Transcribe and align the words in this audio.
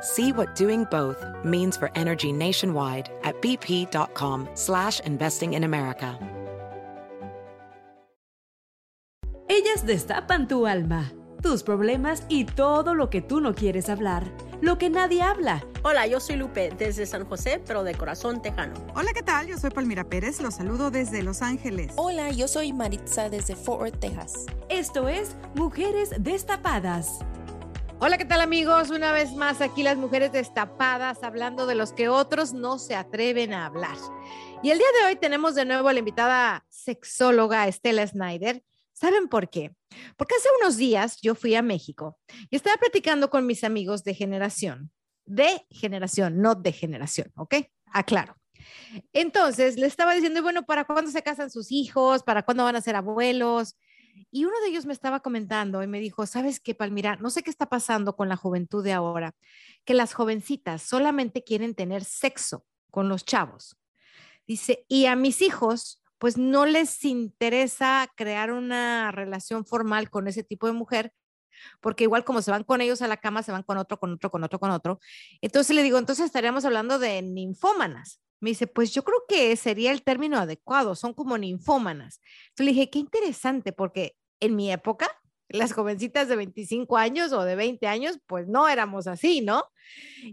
See 0.00 0.32
what 0.32 0.54
doing 0.54 0.84
both 0.90 1.24
means 1.44 1.76
for 1.76 1.90
energy 1.94 2.32
nationwide 2.32 3.10
at 3.24 3.40
bp.com 3.40 4.48
slash 4.54 5.00
investing 5.00 5.54
in 5.54 5.64
America. 5.64 6.18
Ellas 9.50 9.84
destapan 9.86 10.46
tu 10.46 10.66
alma, 10.66 11.10
tus 11.42 11.62
problemas 11.62 12.22
y 12.28 12.44
todo 12.44 12.94
lo 12.94 13.08
que 13.08 13.22
tú 13.22 13.40
no 13.40 13.54
quieres 13.54 13.88
hablar, 13.88 14.24
lo 14.60 14.76
que 14.76 14.90
nadie 14.90 15.22
habla. 15.22 15.64
Hola, 15.82 16.06
yo 16.06 16.20
soy 16.20 16.36
Lupe 16.36 16.70
desde 16.76 17.06
San 17.06 17.24
José, 17.24 17.60
pero 17.66 17.82
de 17.82 17.94
corazón 17.94 18.42
tejano. 18.42 18.74
Hola, 18.94 19.12
¿qué 19.14 19.22
tal? 19.22 19.46
Yo 19.46 19.56
soy 19.56 19.70
Palmira 19.70 20.04
Pérez, 20.04 20.40
los 20.42 20.56
saludo 20.56 20.90
desde 20.90 21.22
Los 21.22 21.40
Ángeles. 21.40 21.92
Hola, 21.96 22.30
yo 22.30 22.46
soy 22.46 22.72
Maritza 22.72 23.30
desde 23.30 23.56
Fort 23.56 23.80
Worth, 23.80 24.00
Texas. 24.00 24.46
Esto 24.68 25.08
es 25.08 25.34
Mujeres 25.54 26.10
Destapadas. 26.18 27.20
Hola, 28.00 28.16
¿qué 28.16 28.24
tal 28.24 28.40
amigos? 28.40 28.90
Una 28.90 29.10
vez 29.10 29.32
más 29.32 29.60
aquí 29.60 29.82
las 29.82 29.96
mujeres 29.96 30.30
destapadas 30.30 31.24
hablando 31.24 31.66
de 31.66 31.74
los 31.74 31.92
que 31.92 32.08
otros 32.08 32.52
no 32.52 32.78
se 32.78 32.94
atreven 32.94 33.52
a 33.52 33.66
hablar. 33.66 33.96
Y 34.62 34.70
el 34.70 34.78
día 34.78 34.86
de 35.00 35.08
hoy 35.08 35.16
tenemos 35.16 35.56
de 35.56 35.64
nuevo 35.64 35.88
a 35.88 35.92
la 35.92 35.98
invitada 35.98 36.64
sexóloga 36.68 37.66
Estela 37.66 38.06
Snyder. 38.06 38.62
¿Saben 38.92 39.26
por 39.26 39.50
qué? 39.50 39.74
Porque 40.16 40.36
hace 40.36 40.48
unos 40.60 40.76
días 40.76 41.20
yo 41.20 41.34
fui 41.34 41.56
a 41.56 41.62
México 41.62 42.20
y 42.50 42.54
estaba 42.54 42.76
platicando 42.76 43.30
con 43.30 43.46
mis 43.46 43.64
amigos 43.64 44.04
de 44.04 44.14
generación, 44.14 44.92
de 45.24 45.66
generación, 45.68 46.40
no 46.40 46.54
de 46.54 46.70
generación, 46.70 47.32
¿ok? 47.34 47.56
Aclaro. 47.86 48.36
Entonces 49.12 49.76
le 49.76 49.88
estaba 49.88 50.14
diciendo, 50.14 50.40
bueno, 50.40 50.64
¿para 50.64 50.84
cuándo 50.84 51.10
se 51.10 51.24
casan 51.24 51.50
sus 51.50 51.72
hijos? 51.72 52.22
¿Para 52.22 52.44
cuándo 52.44 52.62
van 52.62 52.76
a 52.76 52.80
ser 52.80 52.94
abuelos? 52.94 53.76
Y 54.30 54.44
uno 54.44 54.58
de 54.60 54.68
ellos 54.68 54.86
me 54.86 54.92
estaba 54.92 55.20
comentando 55.20 55.82
y 55.82 55.86
me 55.86 56.00
dijo, 56.00 56.26
¿sabes 56.26 56.60
qué, 56.60 56.74
Palmira? 56.74 57.16
No 57.16 57.30
sé 57.30 57.42
qué 57.42 57.50
está 57.50 57.66
pasando 57.66 58.16
con 58.16 58.28
la 58.28 58.36
juventud 58.36 58.82
de 58.82 58.92
ahora, 58.92 59.34
que 59.84 59.94
las 59.94 60.14
jovencitas 60.14 60.82
solamente 60.82 61.44
quieren 61.44 61.74
tener 61.74 62.04
sexo 62.04 62.64
con 62.90 63.08
los 63.08 63.24
chavos. 63.24 63.76
Dice, 64.46 64.84
y 64.88 65.06
a 65.06 65.16
mis 65.16 65.42
hijos, 65.42 66.02
pues 66.18 66.36
no 66.36 66.66
les 66.66 67.04
interesa 67.04 68.08
crear 68.16 68.52
una 68.52 69.12
relación 69.12 69.64
formal 69.64 70.10
con 70.10 70.26
ese 70.26 70.42
tipo 70.42 70.66
de 70.66 70.72
mujer, 70.72 71.12
porque 71.80 72.04
igual 72.04 72.24
como 72.24 72.42
se 72.42 72.50
van 72.50 72.64
con 72.64 72.80
ellos 72.80 73.02
a 73.02 73.08
la 73.08 73.16
cama, 73.16 73.42
se 73.42 73.52
van 73.52 73.62
con 73.62 73.78
otro, 73.78 73.98
con 73.98 74.12
otro, 74.12 74.30
con 74.30 74.44
otro, 74.44 74.58
con 74.58 74.70
otro. 74.70 75.00
Entonces 75.40 75.74
le 75.74 75.82
digo, 75.82 75.98
entonces 75.98 76.26
estaríamos 76.26 76.64
hablando 76.64 76.98
de 76.98 77.22
ninfómanas. 77.22 78.20
Me 78.40 78.50
dice, 78.50 78.66
pues 78.66 78.92
yo 78.92 79.02
creo 79.04 79.24
que 79.28 79.54
sería 79.56 79.92
el 79.92 80.02
término 80.02 80.38
adecuado, 80.38 80.94
son 80.94 81.14
como 81.14 81.36
ninfómanas. 81.38 82.20
Entonces 82.50 82.66
le 82.66 82.72
dije, 82.72 82.90
qué 82.90 82.98
interesante, 82.98 83.72
porque 83.72 84.16
en 84.40 84.56
mi 84.56 84.70
época, 84.72 85.08
las 85.48 85.72
jovencitas 85.72 86.28
de 86.28 86.36
25 86.36 86.96
años 86.96 87.32
o 87.32 87.44
de 87.44 87.56
20 87.56 87.86
años, 87.86 88.18
pues 88.26 88.48
no 88.48 88.68
éramos 88.68 89.06
así, 89.06 89.40
¿no? 89.40 89.64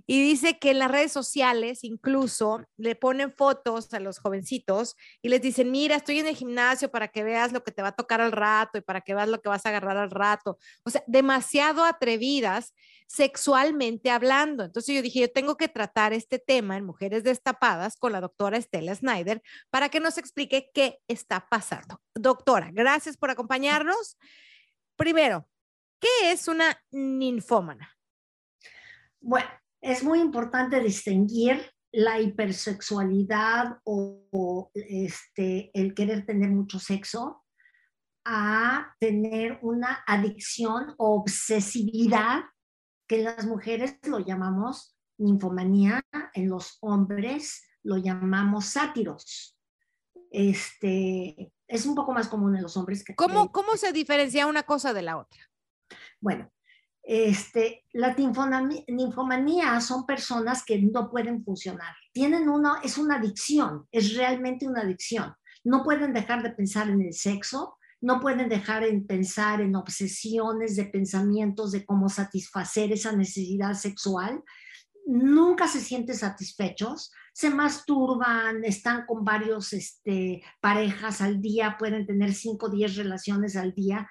Y 0.06 0.22
dice 0.22 0.60
que 0.60 0.72
en 0.72 0.80
las 0.80 0.92
redes 0.92 1.12
sociales 1.12 1.84
incluso 1.84 2.66
le 2.78 2.96
ponen 2.96 3.34
fotos 3.34 3.94
a 3.94 4.00
los 4.00 4.20
jovencitos 4.20 4.96
y 5.22 5.30
les 5.30 5.42
dicen, 5.42 5.72
mira, 5.72 5.96
estoy 5.96 6.20
en 6.20 6.28
el 6.28 6.36
gimnasio 6.36 6.92
para 6.92 7.08
que 7.08 7.24
veas 7.24 7.54
lo 7.54 7.64
que 7.64 7.72
te 7.72 7.82
va 7.82 7.90
a 7.90 7.96
tocar 7.96 8.20
al 8.22 8.32
rato 8.32 8.78
y 8.78 8.82
para 8.82 9.02
que 9.02 9.16
veas 9.16 9.30
lo 9.30 9.42
que 9.42 9.50
vas 9.50 9.66
a 9.66 9.70
agarrar 9.70 9.98
al 9.98 10.12
rato. 10.12 10.60
O 10.84 10.90
sea, 10.90 11.04
demasiado 11.08 11.84
atrevidas 11.84 12.74
sexualmente 13.08 14.10
hablando. 14.10 14.64
Entonces 14.64 14.96
yo 14.96 15.02
dije, 15.02 15.22
yo 15.22 15.32
tengo 15.32 15.58
que 15.58 15.68
tratar 15.68 16.14
este 16.14 16.40
tema 16.40 16.76
en 16.78 16.86
Mujeres 16.86 17.24
Destapadas 17.24 17.98
con 17.98 18.12
la 18.12 18.22
doctora 18.22 18.58
Estela 18.58 18.96
Snyder 18.96 19.42
para 19.70 19.90
que 19.90 20.00
nos 20.00 20.18
explique 20.18 20.72
qué 20.74 21.00
está 21.08 21.48
pasando. 21.50 22.02
Doctora, 22.16 22.70
gracias 22.74 23.18
por 23.18 23.30
acompañarnos. 23.30 24.18
Primero, 24.96 25.48
¿qué 26.00 26.32
es 26.32 26.48
una 26.48 26.78
ninfómana? 26.92 27.90
Bueno, 29.20 29.50
es 29.82 30.04
muy 30.04 30.20
importante 30.20 30.80
distinguir 30.80 31.72
la 31.92 32.20
hipersexualidad 32.20 33.80
o, 33.84 34.72
este, 34.74 35.72
el 35.74 35.94
querer 35.94 36.26
tener 36.26 36.50
mucho 36.50 36.80
sexo 36.80 37.44
a 38.26 38.96
tener 39.00 39.60
una 39.62 40.04
adicción 40.08 40.94
o 40.98 41.16
obsesividad 41.16 42.44
que 43.08 43.20
las 43.20 43.46
mujeres 43.46 43.98
lo 44.04 44.20
llamamos 44.20 44.98
ninfomanía, 45.18 46.04
en 46.34 46.50
los 46.50 46.78
hombres 46.82 47.68
lo 47.84 47.98
llamamos 47.98 48.66
sátiros. 48.66 49.58
Este, 50.32 51.54
es 51.68 51.86
un 51.86 51.96
poco 51.96 52.14
más 52.14 52.28
común 52.28 52.56
en 52.56 52.64
los 52.64 52.78
hombres 52.78 53.04
que... 53.04 53.16
¿Cómo, 53.16 53.52
¿Cómo 53.52 53.76
se 53.78 53.92
diferencia 53.92 54.48
una 54.48 54.64
cosa 54.64 54.94
de 54.94 55.02
la 55.02 55.18
otra? 55.18 55.42
Bueno, 56.20 56.52
este, 57.04 57.84
la 57.94 58.16
ninfomanía 58.16 59.80
son 59.80 60.06
personas 60.06 60.64
que 60.66 60.82
no 60.82 61.10
pueden 61.12 61.44
funcionar. 61.44 61.94
Tienen 62.12 62.50
una, 62.50 62.80
es 62.84 62.98
una 62.98 63.18
adicción, 63.18 63.88
es 63.92 64.16
realmente 64.16 64.68
una 64.68 64.82
adicción. 64.82 65.36
No 65.64 65.84
pueden 65.84 66.14
dejar 66.14 66.42
de 66.42 66.52
pensar 66.52 66.90
en 66.90 67.02
el 67.02 67.14
sexo, 67.14 67.78
no 68.02 68.20
pueden 68.20 68.50
dejar 68.50 68.84
de 68.84 69.02
pensar 69.02 69.62
en 69.62 69.76
obsesiones 69.76 70.76
de 70.76 70.86
pensamientos 70.86 71.72
de 71.72 71.86
cómo 71.86 72.10
satisfacer 72.10 72.92
esa 72.92 73.12
necesidad 73.12 73.74
sexual. 73.74 74.44
Nunca 75.06 75.68
se 75.68 75.80
sienten 75.80 76.16
satisfechos, 76.16 77.12
se 77.34 77.50
masturban, 77.50 78.64
están 78.64 79.06
con 79.06 79.24
varios 79.24 79.74
este, 79.74 80.42
parejas 80.60 81.22
al 81.22 81.42
día, 81.42 81.76
pueden 81.78 82.06
tener 82.06 82.34
5 82.34 82.66
o 82.66 82.70
10 82.70 82.96
relaciones 82.96 83.56
al 83.56 83.74
día 83.74 84.10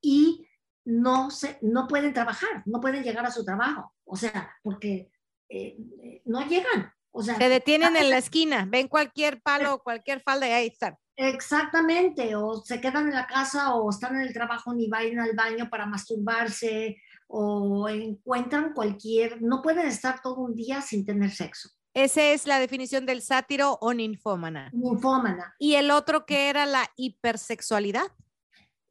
y 0.00 0.46
no, 0.84 1.30
se, 1.30 1.58
no 1.62 1.88
pueden 1.88 2.12
trabajar, 2.12 2.62
no 2.66 2.80
pueden 2.80 3.02
llegar 3.02 3.26
a 3.26 3.30
su 3.30 3.44
trabajo, 3.44 3.92
o 4.04 4.16
sea, 4.16 4.54
porque 4.62 5.10
eh, 5.48 5.76
no 6.24 6.46
llegan. 6.46 6.92
O 7.10 7.22
sea, 7.22 7.36
se 7.36 7.48
detienen 7.48 7.96
en 7.96 8.10
la 8.10 8.18
esquina, 8.18 8.66
ven 8.68 8.88
cualquier 8.88 9.40
palo, 9.40 9.82
cualquier 9.82 10.20
falda 10.20 10.46
y 10.46 10.52
ahí 10.52 10.66
están. 10.66 10.96
Exactamente, 11.16 12.36
o 12.36 12.62
se 12.62 12.78
quedan 12.78 13.08
en 13.08 13.14
la 13.14 13.26
casa 13.26 13.74
o 13.74 13.88
están 13.88 14.16
en 14.16 14.22
el 14.22 14.34
trabajo 14.34 14.74
ni 14.74 14.86
vayan 14.88 15.18
al 15.18 15.34
baño 15.34 15.70
para 15.70 15.86
masturbarse 15.86 16.98
o 17.28 17.88
encuentran 17.88 18.72
cualquier, 18.72 19.42
no 19.42 19.62
pueden 19.62 19.86
estar 19.86 20.20
todo 20.22 20.36
un 20.36 20.54
día 20.54 20.80
sin 20.82 21.04
tener 21.04 21.30
sexo. 21.30 21.70
Esa 21.94 22.22
es 22.22 22.46
la 22.46 22.60
definición 22.60 23.06
del 23.06 23.22
sátiro 23.22 23.78
o 23.80 23.94
ninfómana. 23.94 24.70
Ninfómana. 24.72 25.54
¿Y 25.58 25.74
el 25.74 25.90
otro 25.90 26.26
que 26.26 26.50
era 26.50 26.66
la 26.66 26.90
hipersexualidad? 26.96 28.06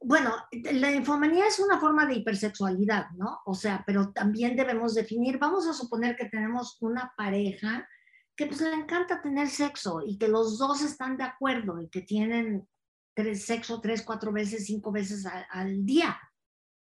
Bueno, 0.00 0.34
la 0.72 0.90
ninfomanía 0.90 1.46
es 1.46 1.58
una 1.58 1.80
forma 1.80 2.04
de 2.04 2.14
hipersexualidad, 2.14 3.10
¿no? 3.16 3.40
O 3.46 3.54
sea, 3.54 3.82
pero 3.86 4.12
también 4.12 4.56
debemos 4.56 4.94
definir, 4.94 5.38
vamos 5.38 5.66
a 5.66 5.72
suponer 5.72 6.16
que 6.16 6.26
tenemos 6.26 6.76
una 6.80 7.12
pareja 7.16 7.88
que 8.36 8.46
pues 8.46 8.60
le 8.60 8.74
encanta 8.74 9.22
tener 9.22 9.48
sexo 9.48 10.02
y 10.04 10.18
que 10.18 10.28
los 10.28 10.58
dos 10.58 10.82
están 10.82 11.16
de 11.16 11.24
acuerdo 11.24 11.80
y 11.80 11.88
que 11.88 12.02
tienen 12.02 12.68
tres, 13.14 13.46
sexo 13.46 13.80
tres, 13.80 14.02
cuatro 14.02 14.32
veces, 14.32 14.66
cinco 14.66 14.92
veces 14.92 15.24
al 15.50 15.86
día, 15.86 16.18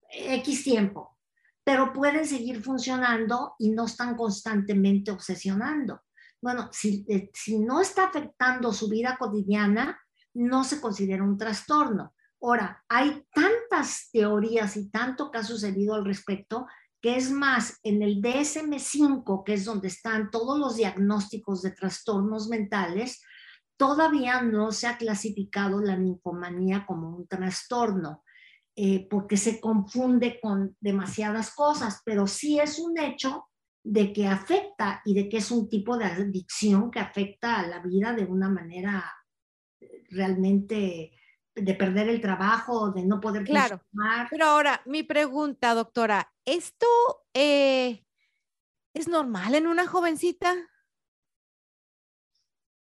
X 0.08 0.64
tiempo, 0.64 1.11
pero 1.64 1.92
pueden 1.92 2.26
seguir 2.26 2.62
funcionando 2.62 3.54
y 3.58 3.70
no 3.70 3.86
están 3.86 4.16
constantemente 4.16 5.10
obsesionando. 5.10 6.02
Bueno, 6.40 6.68
si, 6.72 7.04
eh, 7.08 7.30
si 7.32 7.58
no 7.58 7.80
está 7.80 8.06
afectando 8.06 8.72
su 8.72 8.88
vida 8.88 9.16
cotidiana, 9.18 10.00
no 10.34 10.64
se 10.64 10.80
considera 10.80 11.22
un 11.22 11.38
trastorno. 11.38 12.14
Ahora, 12.40 12.82
hay 12.88 13.24
tantas 13.32 14.10
teorías 14.10 14.76
y 14.76 14.90
tanto 14.90 15.30
que 15.30 15.38
ha 15.38 15.44
sucedido 15.44 15.94
al 15.94 16.04
respecto 16.04 16.66
que 17.00 17.16
es 17.16 17.32
más, 17.32 17.80
en 17.82 18.00
el 18.00 18.22
DSM5, 18.22 19.42
que 19.44 19.54
es 19.54 19.64
donde 19.64 19.88
están 19.88 20.30
todos 20.30 20.56
los 20.58 20.76
diagnósticos 20.76 21.60
de 21.62 21.72
trastornos 21.72 22.48
mentales, 22.48 23.20
todavía 23.76 24.40
no 24.42 24.70
se 24.70 24.86
ha 24.86 24.96
clasificado 24.96 25.80
la 25.80 25.96
ninfomanía 25.96 26.86
como 26.86 27.16
un 27.16 27.26
trastorno, 27.26 28.22
eh, 28.74 29.06
porque 29.10 29.36
se 29.36 29.60
confunde 29.60 30.40
con 30.40 30.76
demasiadas 30.80 31.54
cosas, 31.54 32.00
pero 32.04 32.26
sí 32.26 32.58
es 32.58 32.78
un 32.78 32.98
hecho 32.98 33.48
de 33.84 34.12
que 34.12 34.26
afecta 34.26 35.02
y 35.04 35.14
de 35.14 35.28
que 35.28 35.38
es 35.38 35.50
un 35.50 35.68
tipo 35.68 35.98
de 35.98 36.06
adicción 36.06 36.90
que 36.90 37.00
afecta 37.00 37.60
a 37.60 37.66
la 37.66 37.80
vida 37.80 38.12
de 38.12 38.24
una 38.24 38.48
manera 38.48 39.04
eh, 39.80 40.04
realmente 40.10 41.12
de 41.54 41.74
perder 41.74 42.08
el 42.08 42.20
trabajo, 42.20 42.92
de 42.92 43.04
no 43.04 43.20
poder 43.20 43.44
claro. 43.44 43.82
Pero 44.30 44.46
ahora, 44.46 44.80
mi 44.86 45.02
pregunta, 45.02 45.74
doctora, 45.74 46.32
¿esto 46.46 46.86
eh, 47.34 48.06
es 48.94 49.08
normal 49.08 49.54
en 49.54 49.66
una 49.66 49.86
jovencita? 49.86 50.54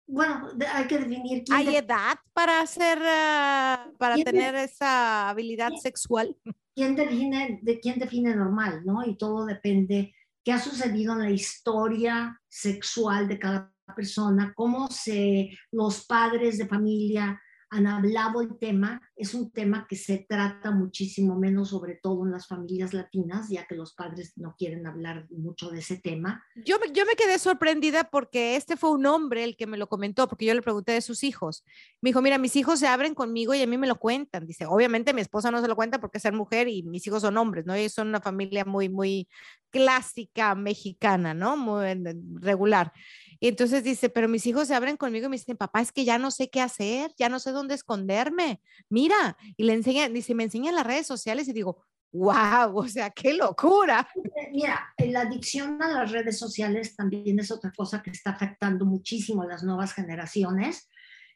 Bueno, 0.07 0.49
hay 0.73 0.87
que 0.87 0.99
definir. 0.99 1.43
¿Hay 1.51 1.75
edad 1.75 2.17
para 2.33 2.61
hacer, 2.61 2.99
ah, 3.01 3.87
para 3.97 4.15
tener 4.17 4.55
esa 4.55 5.29
habilidad 5.29 5.71
sexual? 5.81 6.35
¿Quién 6.75 6.95
define, 6.95 7.59
de 7.61 7.79
quién 7.79 7.97
define 7.97 8.35
normal, 8.35 8.83
no? 8.85 9.05
Y 9.05 9.17
todo 9.17 9.45
depende 9.45 10.13
qué 10.43 10.51
ha 10.51 10.59
sucedido 10.59 11.13
en 11.13 11.19
la 11.19 11.31
historia 11.31 12.39
sexual 12.47 13.27
de 13.27 13.39
cada 13.39 13.73
persona, 13.95 14.53
cómo 14.55 14.87
se, 14.89 15.49
los 15.71 16.05
padres 16.05 16.57
de 16.57 16.67
familia 16.67 17.41
han 17.69 17.87
hablado 17.87 18.41
el 18.41 18.57
tema, 18.57 19.01
es 19.15 19.33
un 19.33 19.51
tema 19.51 19.87
que 19.89 19.95
se 19.95 20.25
trata 20.27 20.71
muchísimo 20.71 21.37
menos, 21.37 21.69
sobre 21.69 21.95
todo 21.95 22.25
en 22.25 22.31
las 22.31 22.47
familias 22.47 22.93
latinas, 22.93 23.49
ya 23.49 23.65
que 23.65 23.75
los 23.75 23.93
padres 23.93 24.33
no 24.35 24.55
quieren 24.57 24.85
hablar 24.85 25.27
mucho 25.31 25.69
de 25.69 25.79
ese 25.79 25.97
tema. 25.97 26.43
Yo, 26.55 26.77
yo 26.93 27.05
me 27.05 27.15
quedé 27.15 27.39
sorprendida 27.39 28.03
porque 28.03 28.55
este 28.55 28.77
fue 28.77 28.91
un 28.91 29.05
hombre 29.05 29.43
el 29.43 29.57
que 29.57 29.67
me 29.67 29.77
lo 29.77 29.87
comentó, 29.87 30.27
porque 30.27 30.45
yo 30.45 30.53
le 30.53 30.61
pregunté 30.61 30.91
de 30.91 31.01
sus 31.01 31.23
hijos. 31.23 31.63
Me 32.01 32.09
dijo, 32.09 32.21
mira, 32.21 32.37
mis 32.37 32.55
hijos 32.55 32.79
se 32.79 32.87
abren 32.87 33.15
conmigo 33.15 33.53
y 33.53 33.61
a 33.61 33.67
mí 33.67 33.77
me 33.77 33.87
lo 33.87 33.95
cuentan. 33.95 34.45
Dice, 34.45 34.65
obviamente 34.65 35.13
mi 35.13 35.21
esposa 35.21 35.49
no 35.51 35.61
se 35.61 35.67
lo 35.67 35.75
cuenta 35.75 35.99
porque 35.99 36.17
es 36.17 36.25
mujer 36.33 36.67
y 36.67 36.83
mis 36.83 37.05
hijos 37.07 37.21
son 37.21 37.37
hombres, 37.37 37.65
¿no? 37.65 37.73
Ellos 37.73 37.93
son 37.93 38.07
una 38.09 38.21
familia 38.21 38.65
muy, 38.65 38.89
muy 38.89 39.27
clásica 39.71 40.55
mexicana, 40.55 41.33
¿no? 41.33 41.57
Muy 41.57 41.85
regular. 42.35 42.93
Y 43.39 43.47
entonces 43.47 43.83
dice, 43.83 44.09
pero 44.09 44.27
mis 44.27 44.45
hijos 44.47 44.67
se 44.67 44.75
abren 44.75 44.97
conmigo 44.97 45.25
y 45.25 45.29
me 45.29 45.37
dicen, 45.37 45.57
papá, 45.57 45.81
es 45.81 45.91
que 45.91 46.05
ya 46.05 46.17
no 46.17 46.31
sé 46.31 46.49
qué 46.49 46.61
hacer, 46.61 47.11
ya 47.17 47.29
no 47.29 47.39
sé 47.39 47.51
dónde 47.51 47.75
esconderme. 47.75 48.61
Mira, 48.89 49.37
y 49.57 49.63
le 49.63 49.73
enseña, 49.73 50.09
dice, 50.09 50.35
me 50.35 50.43
enseñan 50.43 50.75
las 50.75 50.85
redes 50.85 51.07
sociales 51.07 51.47
y 51.47 51.53
digo, 51.53 51.85
wow, 52.11 52.77
o 52.77 52.87
sea, 52.87 53.09
qué 53.09 53.33
locura. 53.33 54.07
Mira, 54.51 54.93
la 54.97 55.21
adicción 55.21 55.81
a 55.81 55.89
las 55.89 56.11
redes 56.11 56.39
sociales 56.39 56.95
también 56.95 57.39
es 57.39 57.51
otra 57.51 57.71
cosa 57.75 58.01
que 58.01 58.11
está 58.11 58.31
afectando 58.31 58.85
muchísimo 58.85 59.43
a 59.43 59.47
las 59.47 59.63
nuevas 59.63 59.93
generaciones. 59.93 60.89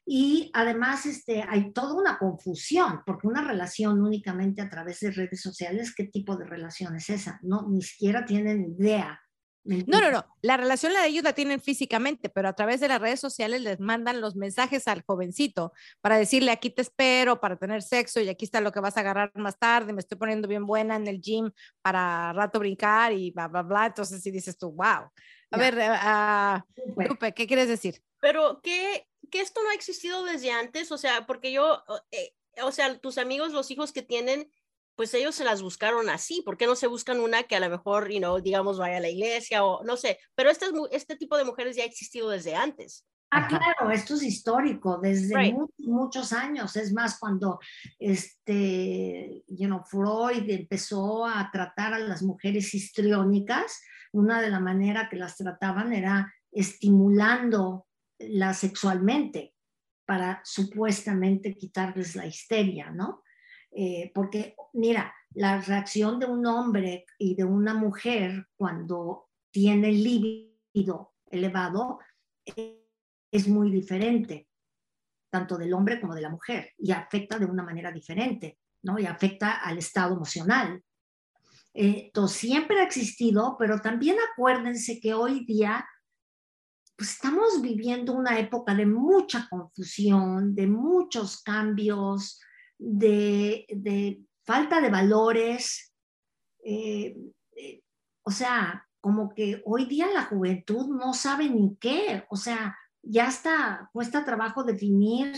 Y 0.06 0.50
además 0.54 1.06
este, 1.06 1.44
hay 1.48 1.72
toda 1.72 1.94
una 1.94 2.18
confusión, 2.18 3.02
porque 3.06 3.28
una 3.28 3.44
relación 3.46 4.02
únicamente 4.02 4.62
a 4.62 4.70
través 4.70 5.02
de 5.02 5.12
redes 5.12 5.42
sociales, 5.42 5.94
¿qué 5.94 6.06
tipo 6.06 6.36
de 6.36 6.46
relación 6.46 6.96
es 6.96 7.10
esa? 7.10 7.40
No, 7.44 7.68
ni 7.70 7.82
siquiera 7.82 8.26
tienen 8.26 8.76
idea 8.80 9.22
no, 9.88 10.02
no, 10.02 10.12
no. 10.12 10.26
La 10.42 10.58
relación 10.58 10.94
la 10.94 11.02
de 11.02 11.10
ellos 11.10 11.24
la 11.24 11.34
tienen 11.34 11.62
físicamente, 11.62 12.30
pero 12.30 12.48
a 12.50 12.54
través 12.54 12.80
de 12.80 12.88
las 12.88 13.00
redes 13.00 13.20
sociales 13.20 13.62
les 13.62 13.80
mandan 13.80 14.20
los 14.20 14.36
mensajes 14.36 14.88
al 14.88 15.04
jovencito 15.04 15.74
para 16.02 16.18
decirle 16.18 16.52
aquí 16.52 16.70
te 16.70 16.82
espero 16.82 17.40
para 17.40 17.56
tener 17.56 17.84
sexo 17.84 18.20
y 18.20 18.30
aquí 18.30 18.46
está 18.46 18.62
lo 18.62 18.72
que 18.72 18.80
vas 18.80 18.98
a 18.98 19.02
agarrar 19.02 19.32
más 19.36 19.60
tarde. 19.60 19.94
Me 19.94 20.00
estoy 20.00 20.18
poniendo 20.18 20.48
bien 20.48 20.66
buena 20.66 20.96
en 20.96 21.08
el 21.08 21.22
gym 21.22 21.52
para 21.82 22.34
rato 22.34 22.60
brincar 22.60 23.14
y 23.14 23.32
bla, 23.32 23.48
bla, 23.48 23.62
bla. 23.62 23.86
Entonces, 23.88 24.22
si 24.22 24.32
dices 24.32 24.58
tú, 24.58 24.72
wow. 24.72 25.10
A 25.52 25.58
ver, 25.58 25.76
uh, 25.76 27.02
Lupe, 27.08 27.34
¿qué 27.34 27.48
quieres 27.48 27.68
decir? 27.68 28.02
Pero 28.20 28.62
que, 28.62 29.08
que 29.32 29.42
esto 29.42 29.62
no 29.64 29.70
ha 29.70 29.74
existido 29.74 30.24
desde 30.24 30.52
antes, 30.52 30.92
o 30.92 30.98
sea, 30.98 31.26
porque 31.26 31.52
yo, 31.52 31.84
eh, 32.12 32.34
o 32.62 32.72
sea, 32.72 32.98
tus 33.00 33.18
amigos, 33.18 33.52
los 33.52 33.72
hijos 33.72 33.92
que 33.92 34.02
tienen, 34.02 34.52
pues 35.00 35.14
ellos 35.14 35.34
se 35.34 35.46
las 35.46 35.62
buscaron 35.62 36.10
así, 36.10 36.42
¿por 36.44 36.58
qué 36.58 36.66
no 36.66 36.76
se 36.76 36.88
buscan 36.88 37.22
una 37.22 37.44
que 37.44 37.56
a 37.56 37.62
lo 37.62 37.70
mejor, 37.70 38.12
you 38.12 38.18
know, 38.18 38.42
digamos, 38.42 38.78
vaya 38.78 38.98
a 38.98 39.00
la 39.00 39.08
iglesia 39.08 39.64
o 39.64 39.82
no 39.86 39.96
sé, 39.96 40.20
pero 40.36 40.50
este, 40.50 40.66
este 40.92 41.16
tipo 41.16 41.38
de 41.38 41.46
mujeres 41.46 41.78
ya 41.78 41.84
ha 41.84 41.86
existido 41.86 42.30
desde 42.30 42.54
antes. 42.54 43.08
Ah, 43.32 43.48
claro, 43.48 43.92
esto 43.92 44.16
es 44.16 44.24
histórico, 44.24 45.00
desde 45.02 45.56
muchos, 45.78 46.34
años. 46.34 46.76
Es 46.76 46.92
más, 46.92 47.18
cuando 47.18 47.62
este, 47.98 49.46
you 49.48 49.68
know, 49.68 49.86
Freud 49.86 50.50
empezó 50.50 51.26
a 51.26 51.50
tratar 51.50 51.94
a 51.94 52.00
las 52.00 52.22
mujeres 52.22 52.74
histriónicas, 52.74 53.82
una 54.12 54.42
de 54.42 54.50
las 54.50 54.62
maneras 54.62 55.08
que 55.10 55.16
las 55.16 55.38
trataban 55.38 55.94
era 55.94 56.30
estimulando 56.52 57.88
la 58.18 58.54
sexualmente 58.54 59.54
para 60.06 60.42
supuestamente 60.44 61.56
quitarles 61.56 62.18
la 62.18 62.26
histeria, 62.26 62.92
¿no? 62.92 63.24
Eh, 63.72 64.12
porque 64.14 64.56
mira, 64.74 65.14
la 65.32 65.62
reacción 65.62 66.20
de 66.20 66.26
un 66.26 66.46
hombre 66.46 67.06
y 67.18 67.36
de 67.36 67.44
una 67.44 67.74
mujer 67.74 68.48
cuando 68.56 69.30
tiene 69.52 69.92
líbido 69.92 71.14
elevado 71.28 72.00
eh, 72.46 72.88
es 73.32 73.48
muy 73.48 73.70
diferente, 73.70 74.48
tanto 75.30 75.58
del 75.58 75.74
hombre 75.74 76.02
como 76.02 76.16
de 76.16 76.22
la 76.22 76.30
mujer, 76.30 76.74
y 76.78 76.92
afecta 76.92 77.38
de 77.38 77.46
una 77.46 77.64
manera 77.64 77.92
diferente, 77.92 78.58
¿no? 78.84 78.98
Y 78.98 79.06
afecta 79.06 79.62
al 79.62 79.78
estado 79.78 80.16
emocional. 80.16 80.84
Eh, 81.74 82.12
siempre 82.28 82.80
ha 82.80 82.84
existido, 82.84 83.56
pero 83.60 83.80
también 83.80 84.18
acuérdense 84.34 85.00
que 85.00 85.14
hoy 85.14 85.46
día 85.46 85.88
pues 86.98 87.12
estamos 87.12 87.62
viviendo 87.62 88.12
una 88.12 88.38
época 88.40 88.76
de 88.76 88.86
mucha 88.86 89.48
confusión, 89.50 90.54
de 90.54 90.68
muchos 90.68 91.42
cambios, 91.42 92.42
de, 92.80 94.26
falta 94.44 94.82
de 94.82 94.90
valores. 94.90 95.94
Eh, 96.64 97.16
eh, 97.56 97.84
o 98.24 98.32
sea, 98.32 98.88
como 99.02 99.34
que 99.34 99.62
hoy 99.66 99.86
día 99.86 100.08
la 100.14 100.26
juventud 100.26 100.88
no 100.88 101.14
sabe 101.14 101.50
ni 101.50 101.78
qué, 101.78 102.26
o 102.30 102.36
sea, 102.36 102.76
ya 103.02 103.28
está, 103.28 103.90
cuesta 103.94 104.26
trabajo 104.26 104.64
definir 104.64 105.34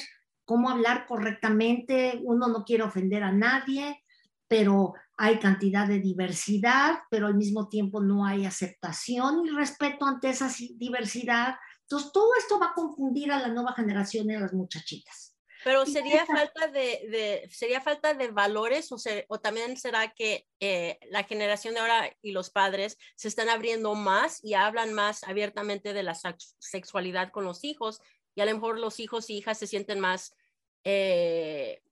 cómo 0.45 0.69
hablar 0.69 1.05
correctamente, 1.07 2.19
uno 2.23 2.47
no 2.47 2.63
quiere 2.63 2.83
ofender 2.83 3.23
a 3.23 3.31
nadie, 3.31 4.03
pero 4.47 4.93
hay 5.17 5.39
cantidad 5.39 5.87
de 5.87 5.99
diversidad, 5.99 6.99
pero 7.09 7.27
al 7.27 7.35
mismo 7.35 7.69
tiempo 7.69 8.01
no 8.01 8.25
hay 8.25 8.45
aceptación 8.45 9.45
y 9.45 9.51
respeto 9.51 10.05
ante 10.05 10.29
esa 10.29 10.49
diversidad. 10.75 11.55
Entonces, 11.83 12.11
todo 12.11 12.31
esto 12.37 12.59
va 12.59 12.67
a 12.67 12.73
confundir 12.73 13.31
a 13.31 13.39
la 13.39 13.49
nueva 13.49 13.73
generación 13.73 14.29
y 14.29 14.35
a 14.35 14.39
las 14.39 14.53
muchachitas. 14.53 15.30
Pero 15.63 15.85
sería 15.85 16.25
falta 16.25 16.67
de, 16.67 17.47
sería 17.51 17.81
falta 17.81 18.13
de 18.13 18.29
valores 18.29 18.91
o, 18.91 18.97
o 19.27 19.39
también 19.39 19.77
será 19.77 20.11
que 20.11 20.47
eh, 20.59 20.97
la 21.09 21.23
generación 21.23 21.73
de 21.73 21.79
ahora 21.81 22.09
y 22.21 22.31
los 22.31 22.49
padres 22.49 22.97
se 23.15 23.27
están 23.27 23.49
abriendo 23.49 23.93
más 23.93 24.43
y 24.43 24.55
hablan 24.55 24.93
más 24.93 25.23
abiertamente 25.23 25.93
de 25.93 26.03
la 26.03 26.15
sexualidad 26.59 27.31
con 27.31 27.43
los 27.45 27.63
hijos 27.63 28.01
y 28.35 28.41
a 28.41 28.45
lo 28.45 28.53
mejor 28.53 28.79
los 28.79 28.99
hijos 28.99 29.29
y 29.29 29.37
hijas 29.37 29.57
se 29.57 29.67
sienten 29.67 29.99
más, 29.99 30.35
eh, 30.83 31.83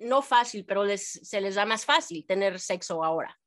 no 0.00 0.20
fácil, 0.22 0.64
pero 0.64 0.84
les, 0.84 1.04
se 1.06 1.40
les 1.40 1.54
da 1.54 1.64
más 1.64 1.84
fácil 1.84 2.26
tener 2.26 2.60
sexo 2.60 3.04
ahora. 3.04 3.38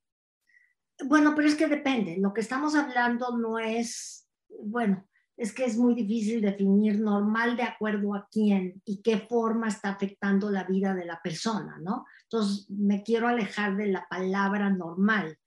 Bueno, 1.06 1.34
pero 1.36 1.48
es 1.48 1.56
que 1.56 1.68
depende. 1.68 2.18
Lo 2.18 2.34
que 2.34 2.42
estamos 2.42 2.76
hablando 2.76 3.38
no 3.38 3.60
es, 3.60 4.28
bueno, 4.48 5.08
es 5.40 5.54
que 5.54 5.64
es 5.64 5.78
muy 5.78 5.96
difícil 5.96 6.42
definir 6.42 7.00
normal 7.00 7.56
de 7.56 7.64
acuerdo 7.64 8.14
a 8.14 8.28
quién 8.30 8.82
y 8.84 9.02
qué 9.02 9.20
forma 9.20 9.70
está 9.70 9.92
afectando 9.92 10.52
la 10.52 10.66
vida 10.66 10.94
de 10.94 11.06
la 11.06 11.22
persona, 11.24 11.78
¿no? 11.82 12.06
Entonces, 12.24 12.70
me 12.70 13.04
quiero 13.04 13.30
alejar 13.30 13.78
de 13.78 13.88
la 13.88 14.06
palabra 14.10 14.70
normal, 14.70 15.38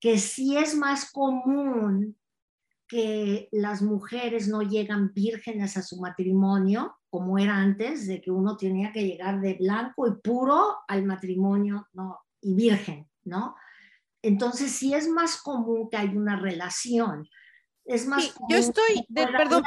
que 0.00 0.18
sí 0.18 0.56
es 0.56 0.74
más 0.74 1.12
común 1.12 2.16
que 2.88 3.50
las 3.52 3.82
mujeres 3.82 4.48
no 4.48 4.62
llegan 4.62 5.12
vírgenes 5.12 5.76
a 5.76 5.82
su 5.82 6.00
matrimonio, 6.00 6.96
como 7.10 7.38
era 7.38 7.56
antes, 7.56 8.06
de 8.06 8.22
que 8.22 8.30
uno 8.30 8.56
tenía 8.56 8.90
que 8.90 9.04
llegar 9.04 9.42
de 9.42 9.58
blanco 9.60 10.08
y 10.08 10.12
puro 10.22 10.78
al 10.88 11.04
matrimonio, 11.04 11.86
¿no? 11.92 12.20
Y 12.40 12.54
virgen, 12.54 13.06
¿no? 13.24 13.54
Entonces, 14.22 14.72
sí 14.72 14.94
es 14.94 15.08
más 15.08 15.42
común 15.42 15.90
que 15.90 15.98
hay 15.98 16.16
una 16.16 16.36
relación 16.36 17.28
es 17.84 18.06
más... 18.06 18.34
yo 18.48 18.56
estoy, 18.56 19.04
de, 19.08 19.26
perdón. 19.26 19.62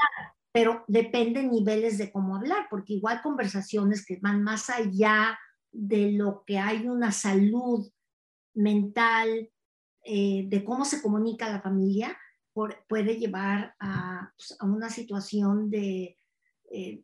pero 0.51 0.83
depende 0.87 1.43
niveles 1.43 1.97
de 1.97 2.11
cómo 2.11 2.35
hablar, 2.35 2.67
porque 2.69 2.93
igual 2.93 3.21
conversaciones 3.21 4.05
que 4.05 4.19
van 4.21 4.43
más 4.43 4.69
allá 4.69 5.37
de 5.71 6.11
lo 6.13 6.43
que 6.45 6.57
hay 6.57 6.87
una 6.87 7.11
salud 7.11 7.89
mental, 8.53 9.49
eh, 10.03 10.45
de 10.47 10.63
cómo 10.63 10.85
se 10.85 11.01
comunica 11.01 11.49
la 11.49 11.61
familia, 11.61 12.17
puede 12.87 13.17
llevar 13.17 13.75
a, 13.79 14.31
pues, 14.37 14.55
a, 14.59 14.65
una 14.65 14.89
situación 14.89 15.69
de, 15.69 16.17
eh, 16.71 17.03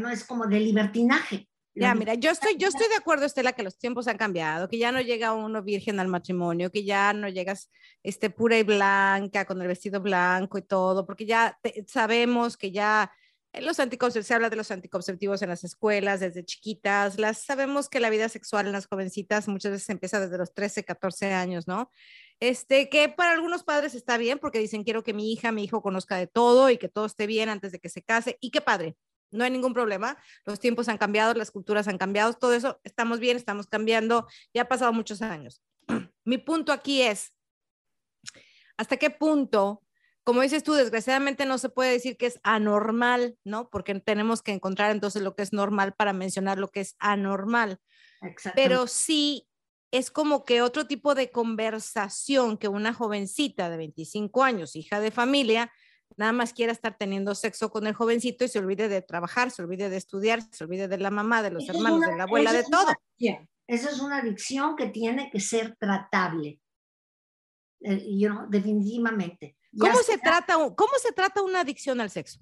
no 0.00 0.08
es 0.08 0.24
como 0.24 0.46
de 0.46 0.60
libertinaje, 0.60 1.48
ya, 1.76 1.94
mira, 1.94 2.14
yo 2.14 2.30
estoy, 2.30 2.56
yo 2.56 2.68
estoy 2.68 2.88
de 2.88 2.96
acuerdo, 2.96 3.26
Estela, 3.26 3.52
que 3.52 3.62
los 3.62 3.78
tiempos 3.78 4.08
han 4.08 4.16
cambiado, 4.16 4.68
que 4.68 4.78
ya 4.78 4.92
no 4.92 5.00
llega 5.00 5.32
uno 5.32 5.62
virgen 5.62 6.00
al 6.00 6.08
matrimonio, 6.08 6.70
que 6.70 6.84
ya 6.84 7.12
no 7.12 7.28
llegas 7.28 7.70
este, 8.02 8.30
pura 8.30 8.58
y 8.58 8.62
blanca, 8.62 9.44
con 9.44 9.60
el 9.60 9.68
vestido 9.68 10.00
blanco 10.00 10.58
y 10.58 10.62
todo, 10.62 11.06
porque 11.06 11.26
ya 11.26 11.58
sabemos 11.86 12.56
que 12.56 12.72
ya 12.72 13.12
los 13.60 13.80
anticonceptivos, 13.80 14.26
se 14.26 14.34
habla 14.34 14.50
de 14.50 14.56
los 14.56 14.70
anticonceptivos 14.70 15.42
en 15.42 15.48
las 15.48 15.64
escuelas 15.64 16.20
desde 16.20 16.44
chiquitas. 16.44 17.18
Las 17.18 17.44
sabemos 17.44 17.88
que 17.88 18.00
la 18.00 18.10
vida 18.10 18.28
sexual 18.28 18.66
en 18.66 18.72
las 18.72 18.86
jovencitas 18.86 19.48
muchas 19.48 19.72
veces 19.72 19.88
empieza 19.88 20.20
desde 20.20 20.38
los 20.38 20.52
13, 20.52 20.84
14 20.84 21.32
años, 21.32 21.66
¿no? 21.66 21.90
Este, 22.40 22.88
que 22.90 23.08
para 23.08 23.32
algunos 23.32 23.64
padres 23.64 23.94
está 23.94 24.18
bien 24.18 24.38
porque 24.38 24.58
dicen 24.58 24.84
quiero 24.84 25.02
que 25.02 25.14
mi 25.14 25.32
hija, 25.32 25.52
mi 25.52 25.64
hijo 25.64 25.80
conozca 25.82 26.16
de 26.16 26.26
todo 26.26 26.68
y 26.70 26.76
que 26.76 26.88
todo 26.88 27.06
esté 27.06 27.26
bien 27.26 27.48
antes 27.48 27.72
de 27.72 27.78
que 27.78 27.88
se 27.88 28.02
case. 28.02 28.36
Y 28.40 28.50
qué 28.50 28.60
padre, 28.60 28.96
no 29.36 29.44
hay 29.44 29.50
ningún 29.50 29.74
problema. 29.74 30.18
Los 30.44 30.58
tiempos 30.60 30.88
han 30.88 30.98
cambiado, 30.98 31.34
las 31.34 31.50
culturas 31.50 31.88
han 31.88 31.98
cambiado, 31.98 32.32
todo 32.32 32.54
eso, 32.54 32.80
estamos 32.84 33.20
bien, 33.20 33.36
estamos 33.36 33.66
cambiando, 33.66 34.26
ya 34.52 34.62
ha 34.62 34.68
pasado 34.68 34.92
muchos 34.92 35.22
años. 35.22 35.62
Mi 36.24 36.38
punto 36.38 36.72
aquí 36.72 37.02
es, 37.02 37.32
¿hasta 38.76 38.96
qué 38.96 39.10
punto 39.10 39.82
como 40.26 40.40
dices 40.40 40.64
tú, 40.64 40.72
desgraciadamente 40.72 41.46
no 41.46 41.56
se 41.56 41.68
puede 41.68 41.92
decir 41.92 42.16
que 42.16 42.26
es 42.26 42.40
anormal, 42.42 43.38
¿no? 43.44 43.70
Porque 43.70 43.94
tenemos 44.00 44.42
que 44.42 44.50
encontrar 44.50 44.90
entonces 44.90 45.22
lo 45.22 45.36
que 45.36 45.44
es 45.44 45.52
normal 45.52 45.94
para 45.94 46.12
mencionar 46.12 46.58
lo 46.58 46.66
que 46.66 46.80
es 46.80 46.96
anormal. 46.98 47.78
Pero 48.56 48.88
sí 48.88 49.46
es 49.92 50.10
como 50.10 50.44
que 50.44 50.62
otro 50.62 50.88
tipo 50.88 51.14
de 51.14 51.30
conversación 51.30 52.58
que 52.58 52.66
una 52.66 52.92
jovencita 52.92 53.70
de 53.70 53.76
25 53.76 54.42
años, 54.42 54.74
hija 54.74 54.98
de 54.98 55.12
familia, 55.12 55.70
nada 56.16 56.32
más 56.32 56.52
quiera 56.52 56.72
estar 56.72 56.96
teniendo 56.96 57.34
sexo 57.34 57.70
con 57.70 57.86
el 57.86 57.94
jovencito 57.94 58.44
y 58.44 58.48
se 58.48 58.58
olvide 58.58 58.88
de 58.88 59.02
trabajar, 59.02 59.50
se 59.50 59.62
olvide 59.62 59.90
de 59.90 59.96
estudiar, 59.96 60.42
se 60.50 60.64
olvide 60.64 60.88
de 60.88 60.98
la 60.98 61.10
mamá, 61.10 61.42
de 61.42 61.50
los 61.50 61.68
hermanos, 61.68 62.00
de 62.00 62.16
la 62.16 62.24
abuela, 62.24 62.52
de 62.52 62.64
todo. 62.64 62.92
Esa 63.66 63.90
es 63.90 64.00
una 64.00 64.18
adicción 64.18 64.76
que 64.76 64.86
tiene 64.86 65.30
que 65.30 65.40
ser 65.40 65.76
tratable. 65.76 66.60
Eh, 67.80 68.16
yo, 68.16 68.46
definitivamente. 68.48 69.56
¿Cómo 69.78 69.98
se, 69.98 70.18
trata, 70.18 70.54
¿Cómo 70.54 70.92
se 71.02 71.12
trata 71.12 71.42
una 71.42 71.60
adicción 71.60 72.00
al 72.00 72.10
sexo? 72.10 72.40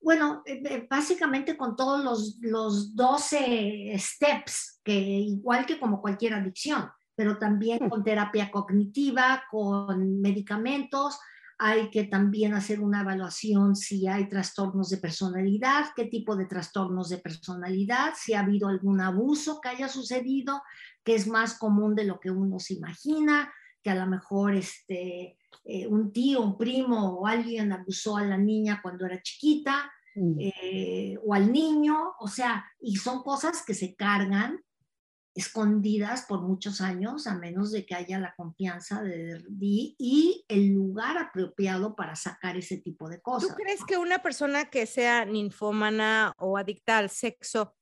Bueno, 0.00 0.42
eh, 0.44 0.62
eh, 0.64 0.86
básicamente 0.88 1.56
con 1.56 1.76
todos 1.76 2.04
los, 2.04 2.36
los 2.40 2.94
12 2.94 3.94
steps, 3.98 4.80
que 4.84 4.92
igual 4.92 5.64
que 5.64 5.80
como 5.80 6.02
cualquier 6.02 6.34
adicción, 6.34 6.90
pero 7.14 7.38
también 7.38 7.84
hmm. 7.84 7.88
con 7.88 8.04
terapia 8.04 8.50
cognitiva, 8.50 9.44
con 9.50 10.20
medicamentos. 10.20 11.18
Hay 11.58 11.90
que 11.90 12.04
también 12.04 12.54
hacer 12.54 12.80
una 12.80 13.02
evaluación 13.02 13.76
si 13.76 14.06
hay 14.06 14.28
trastornos 14.28 14.90
de 14.90 14.98
personalidad, 14.98 15.86
qué 15.94 16.06
tipo 16.06 16.36
de 16.36 16.46
trastornos 16.46 17.08
de 17.08 17.18
personalidad, 17.18 18.14
si 18.16 18.34
ha 18.34 18.40
habido 18.40 18.68
algún 18.68 19.00
abuso 19.00 19.60
que 19.60 19.68
haya 19.68 19.88
sucedido, 19.88 20.62
que 21.04 21.14
es 21.14 21.26
más 21.26 21.58
común 21.58 21.94
de 21.94 22.04
lo 22.04 22.18
que 22.18 22.30
uno 22.30 22.58
se 22.58 22.74
imagina, 22.74 23.52
que 23.82 23.90
a 23.90 23.94
lo 23.94 24.06
mejor 24.06 24.54
este, 24.54 25.36
eh, 25.64 25.86
un 25.86 26.12
tío, 26.12 26.40
un 26.40 26.56
primo 26.56 27.18
o 27.18 27.26
alguien 27.26 27.72
abusó 27.72 28.16
a 28.16 28.24
la 28.24 28.38
niña 28.38 28.80
cuando 28.82 29.06
era 29.06 29.22
chiquita 29.22 29.92
mm. 30.14 30.36
eh, 30.38 31.18
o 31.24 31.34
al 31.34 31.52
niño, 31.52 32.14
o 32.18 32.28
sea, 32.28 32.64
y 32.80 32.96
son 32.96 33.22
cosas 33.22 33.64
que 33.64 33.74
se 33.74 33.94
cargan 33.94 34.58
escondidas 35.34 36.26
por 36.26 36.42
muchos 36.42 36.80
años, 36.80 37.26
a 37.26 37.34
menos 37.34 37.72
de 37.72 37.84
que 37.84 37.94
haya 37.94 38.18
la 38.18 38.34
confianza 38.36 39.02
de, 39.02 39.42
y 39.58 40.44
el 40.48 40.68
lugar 40.68 41.18
apropiado 41.18 41.96
para 41.96 42.14
sacar 42.14 42.56
ese 42.56 42.78
tipo 42.78 43.08
de 43.08 43.20
cosas. 43.20 43.50
¿Tú 43.50 43.54
crees 43.56 43.84
que 43.84 43.98
una 43.98 44.22
persona 44.22 44.66
que 44.70 44.86
sea 44.86 45.24
ninfómana 45.24 46.32
o 46.38 46.56
adicta 46.56 46.98
al 46.98 47.10
sexo 47.10 47.74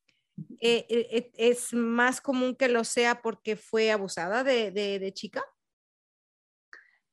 eh, 0.61 1.31
es 1.35 1.75
más 1.75 2.23
común 2.23 2.57
que 2.57 2.69
lo 2.69 2.85
sea 2.85 3.21
porque 3.21 3.57
fue 3.57 3.93
abusada 3.93 4.43
de, 4.43 4.71
de 4.71 5.13
chica? 5.13 5.45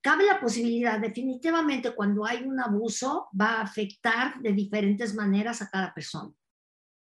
Cabe 0.01 0.25
la 0.25 0.39
posibilidad, 0.39 0.97
definitivamente 0.97 1.93
cuando 1.93 2.25
hay 2.25 2.43
un 2.43 2.57
abuso 2.61 3.27
va 3.39 3.57
a 3.57 3.61
afectar 3.63 4.39
de 4.39 4.53
diferentes 4.53 5.13
maneras 5.13 5.61
a 5.61 5.69
cada 5.69 5.93
persona. 5.93 6.33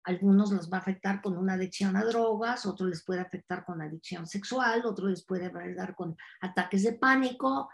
Algunos 0.04 0.52
les 0.52 0.72
va 0.72 0.78
a 0.78 0.82
afectar 0.82 1.22
con 1.22 1.38
una 1.38 1.54
adicción 1.54 1.96
a 1.96 2.04
drogas, 2.04 2.66
otros 2.66 2.90
les 2.90 3.04
puede 3.04 3.22
afectar 3.22 3.66
con 3.66 3.82
adicción 3.82 4.26
sexual, 4.28 4.84
otros 4.86 5.10
les 5.10 5.26
puede 5.26 5.46
afectar 5.46 5.96
con 5.96 6.16
ataques 6.42 6.84
de 6.84 6.94
pánico 6.94 7.70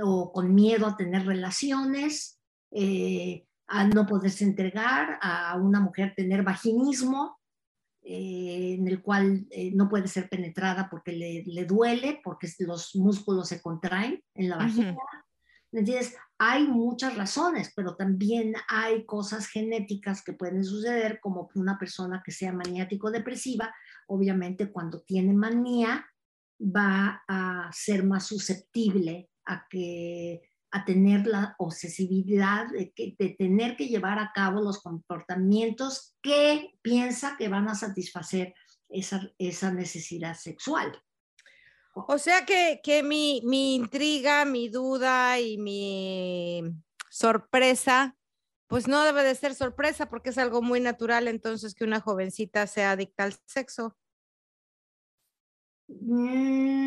o 0.00 0.32
con 0.32 0.54
miedo 0.54 0.86
a 0.86 0.96
tener 0.96 1.26
relaciones, 1.26 2.40
eh, 2.70 3.46
a 3.66 3.86
no 3.86 4.06
poderse 4.06 4.44
entregar, 4.44 5.18
a 5.20 5.56
una 5.56 5.80
mujer 5.80 6.14
tener 6.16 6.42
vaginismo, 6.42 7.38
eh, 8.04 8.76
en 8.78 8.88
el 8.88 9.00
cual 9.00 9.46
eh, 9.50 9.70
no 9.74 9.88
puede 9.88 10.08
ser 10.08 10.28
penetrada 10.28 10.88
porque 10.90 11.12
le, 11.12 11.64
duele, 11.64 12.20
porque 12.24 12.48
los 12.58 12.96
músculos 12.96 13.48
se 13.48 13.62
contraen 13.62 14.22
en 14.34 14.48
la 14.48 14.56
vagina. 14.56 14.96
Entonces, 15.72 16.16
hay 16.38 16.66
muchas 16.66 17.16
razones, 17.16 17.72
pero 17.74 17.96
también 17.96 18.54
hay 18.68 19.06
cosas 19.06 19.46
genéticas 19.46 20.22
que 20.22 20.34
pueden 20.34 20.64
suceder, 20.64 21.18
como 21.20 21.50
una 21.54 21.78
persona 21.78 22.22
que 22.24 22.32
sea 22.32 22.52
maniático-depresiva, 22.52 23.74
obviamente 24.06 24.70
cuando 24.70 25.00
tiene 25.00 25.32
manía 25.32 26.06
va 26.60 27.22
a 27.26 27.70
ser 27.72 28.04
más 28.04 28.26
susceptible 28.26 29.30
a 29.46 29.66
que 29.68 30.42
a 30.72 30.84
tener 30.86 31.26
la 31.26 31.54
obsesividad 31.58 32.66
de, 32.70 33.36
tener 33.38 33.76
que 33.76 33.88
llevar 33.88 34.18
a 34.18 34.32
cabo 34.34 34.62
los 34.62 34.80
comportamientos 34.80 36.16
que 36.22 36.70
piensa 36.80 37.36
que 37.36 37.48
van 37.48 37.68
a 37.68 37.74
satisfacer 37.74 38.54
esa, 38.88 39.30
esa 39.38 39.70
necesidad 39.72 40.34
sexual. 40.34 40.98
O 41.94 42.18
sea 42.18 42.46
que, 42.46 42.80
que 42.82 43.02
mi, 43.02 43.42
mi, 43.44 43.74
intriga, 43.74 44.44
mi 44.44 44.68
duda 44.68 45.38
y 45.40 45.58
mi 45.58 46.62
sorpresa, 47.10 48.16
pues 48.66 48.88
no 48.88 49.02
debe 49.04 49.22
de 49.22 49.34
ser 49.34 49.54
sorpresa 49.54 50.08
porque 50.08 50.30
es 50.30 50.38
algo 50.38 50.62
muy 50.62 50.80
natural 50.80 51.28
entonces 51.28 51.74
que 51.74 51.84
una 51.84 52.00
jovencita 52.00 52.66
sea 52.66 52.92
adicta 52.92 53.24
al 53.24 53.34
sexo. 53.44 53.96
Mm, 55.88 56.81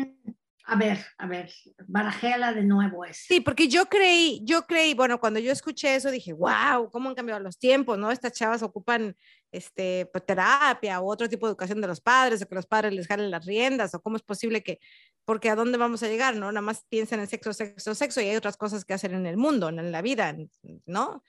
a 0.68 0.74
ver, 0.74 0.98
a 1.18 1.28
ver, 1.28 1.52
barajéala 1.86 2.52
de 2.52 2.64
nuevo 2.64 3.04
es. 3.04 3.18
Sí, 3.18 3.40
porque 3.40 3.68
yo 3.68 3.86
creí, 3.86 4.40
yo 4.42 4.66
creí, 4.66 4.94
bueno, 4.94 5.20
cuando 5.20 5.38
yo 5.38 5.52
escuché 5.52 5.94
eso 5.94 6.10
dije, 6.10 6.32
wow, 6.32 6.90
cómo 6.90 7.08
han 7.08 7.14
cambiado 7.14 7.40
los 7.40 7.56
tiempos, 7.56 7.96
¿no? 7.98 8.10
Estas 8.10 8.32
chavas 8.32 8.64
ocupan 8.64 9.16
este, 9.52 10.06
pues, 10.12 10.26
terapia 10.26 11.00
o 11.00 11.06
otro 11.06 11.28
tipo 11.28 11.46
de 11.46 11.52
educación 11.52 11.80
de 11.80 11.86
los 11.86 12.00
padres, 12.00 12.42
o 12.42 12.48
que 12.48 12.56
los 12.56 12.66
padres 12.66 12.92
les 12.94 13.06
jalen 13.06 13.30
las 13.30 13.46
riendas, 13.46 13.94
o 13.94 14.02
cómo 14.02 14.16
es 14.16 14.24
posible 14.24 14.64
que, 14.64 14.80
porque 15.24 15.50
a 15.50 15.54
dónde 15.54 15.78
vamos 15.78 16.02
a 16.02 16.08
llegar, 16.08 16.34
¿no? 16.34 16.50
Nada 16.50 16.62
más 16.62 16.84
piensan 16.88 17.20
en 17.20 17.28
sexo, 17.28 17.52
sexo, 17.52 17.94
sexo, 17.94 18.20
y 18.20 18.28
hay 18.28 18.36
otras 18.36 18.56
cosas 18.56 18.84
que 18.84 18.94
hacer 18.94 19.12
en 19.12 19.26
el 19.26 19.36
mundo, 19.36 19.68
en 19.68 19.92
la 19.92 20.02
vida, 20.02 20.36
¿no? 20.84 21.22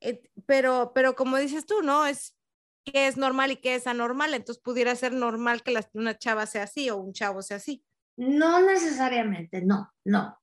Eh, 0.00 0.30
pero, 0.46 0.92
pero 0.94 1.16
como 1.16 1.38
dices 1.38 1.66
tú, 1.66 1.82
¿no? 1.82 2.06
Es 2.06 2.36
qué 2.84 3.08
es 3.08 3.16
normal 3.16 3.50
y 3.50 3.56
qué 3.56 3.74
es 3.74 3.88
anormal, 3.88 4.32
entonces 4.32 4.62
pudiera 4.62 4.94
ser 4.94 5.12
normal 5.12 5.64
que 5.64 5.76
una 5.94 6.16
chava 6.16 6.46
sea 6.46 6.62
así 6.62 6.88
o 6.88 6.98
un 6.98 7.12
chavo 7.12 7.42
sea 7.42 7.56
así. 7.56 7.82
No 8.16 8.62
necesariamente, 8.64 9.62
no, 9.64 9.92
no. 10.04 10.38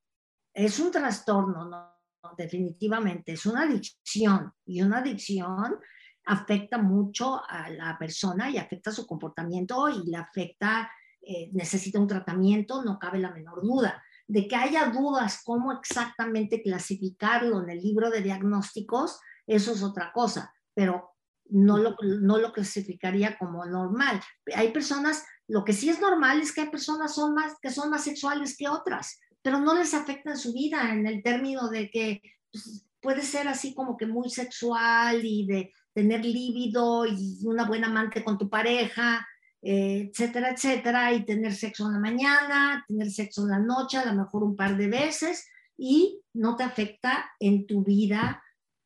Es 0.54 0.80
un 0.80 0.92
trastorno, 0.92 1.66
no, 1.66 1.94
definitivamente. 2.38 3.34
Es 3.34 3.46
una 3.46 3.64
adicción 3.64 4.54
y 4.66 4.82
una 4.82 5.00
adicción 5.00 5.80
afecta 6.26 6.78
mucho 6.78 7.42
a 7.48 7.70
la 7.70 7.98
persona 7.98 8.50
y 8.50 8.58
afecta 8.58 8.92
su 8.92 9.06
comportamiento 9.06 9.90
y 9.90 10.10
le 10.10 10.18
afecta, 10.18 10.90
eh, 11.22 11.50
necesita 11.54 12.00
un 12.00 12.08
tratamiento, 12.08 12.84
no 12.84 13.00
cabe 13.00 13.20
la 13.20 13.32
menor 13.32 13.62
duda. 13.62 14.02
De 14.28 14.48
que 14.48 14.56
haya 14.56 14.90
dudas 14.90 15.42
cómo 15.44 15.72
exactamente 15.74 16.62
clasificarlo 16.62 17.64
en 17.64 17.72
el 17.72 17.82
libro 17.82 18.10
de 18.10 18.22
diagnósticos, 18.22 19.20
eso 19.46 19.74
es 19.74 19.84
otra 19.84 20.12
cosa, 20.14 20.54
pero 20.74 21.13
no 21.54 21.78
lo, 21.78 21.96
no 22.02 22.40
lo 22.40 22.52
clasificaría 22.52 23.38
como 23.38 23.66
normal. 23.66 24.20
Hay 24.56 24.72
personas 24.72 25.24
lo 25.48 25.64
que 25.64 25.74
sí 25.74 25.90
es 25.90 26.00
normal 26.00 26.42
es 26.42 26.54
que 26.54 26.62
hay 26.62 26.70
personas 26.70 27.16
son 27.16 27.34
más, 27.34 27.54
que 27.62 27.70
son 27.70 27.90
más 27.90 28.04
sexuales 28.04 28.56
que 28.58 28.70
otras, 28.70 29.20
pero 29.42 29.60
no 29.60 29.76
les 29.76 29.94
afecta 29.94 30.32
en 30.32 30.38
su 30.38 30.54
vida 30.54 30.94
en 30.94 31.06
el 31.06 31.22
término 31.22 31.70
de 31.70 31.90
que 31.90 32.22
pues, 32.52 32.86
puede 33.02 33.22
ser 33.22 33.48
así 33.48 33.74
como 33.76 33.98
que 33.98 34.06
muy 34.06 34.30
sexual 34.30 35.24
y 35.24 35.46
de 35.46 35.74
tener 35.94 36.24
líbido 36.24 37.06
y 37.06 37.40
una 37.46 37.68
buena 37.68 37.88
amante 37.88 38.24
con 38.24 38.38
tu 38.38 38.50
pareja, 38.50 39.28
eh, 39.62 40.10
etcétera, 40.10 40.52
etcétera, 40.52 41.14
y 41.14 41.26
tener 41.26 41.54
sexo 41.54 41.86
en 41.88 41.94
la 41.94 42.00
mañana, 42.00 42.84
tener 42.88 43.12
sexo 43.12 43.44
en 43.44 43.50
la 43.50 43.60
noche, 43.60 43.98
a 43.98 44.06
lo 44.06 44.24
mejor 44.24 44.44
un 44.44 44.56
par 44.56 44.78
de 44.78 44.88
veces, 44.88 45.46
y 45.78 46.22
no 46.34 46.56
te 46.56 46.64
afecta 46.64 47.32
en 47.40 47.68
tu 47.68 47.84
vida 47.84 48.42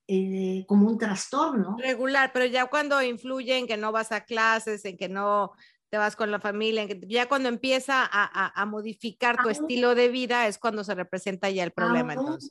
eh, 0.08 0.64
como 0.68 0.88
un 0.88 0.98
trastorno. 0.98 1.76
Regular, 1.80 2.32
pero 2.34 2.46
ya 2.46 2.68
cuando 2.68 3.02
influye 3.02 3.58
en 3.58 3.68
que 3.68 3.76
no 3.76 3.92
vas 3.92 4.12
a 4.12 4.24
clases, 4.24 4.86
en 4.86 4.98
que 4.98 5.10
no 5.10 5.52
te 5.90 5.98
vas 5.98 6.16
con 6.16 6.32
la 6.32 6.40
familia, 6.40 6.86
ya 7.08 7.28
cuando 7.28 7.50
empieza 7.50 8.08
a, 8.10 8.66
modificar 8.66 9.38
tu 9.42 9.50
estilo 9.50 9.96
de 9.96 10.10
vida 10.10 10.48
es 10.48 10.58
cuando 10.58 10.84
se 10.84 10.96
representa 10.96 11.50
ya 11.50 11.64
el 11.64 11.72
problema. 11.72 12.14
entonces. 12.14 12.50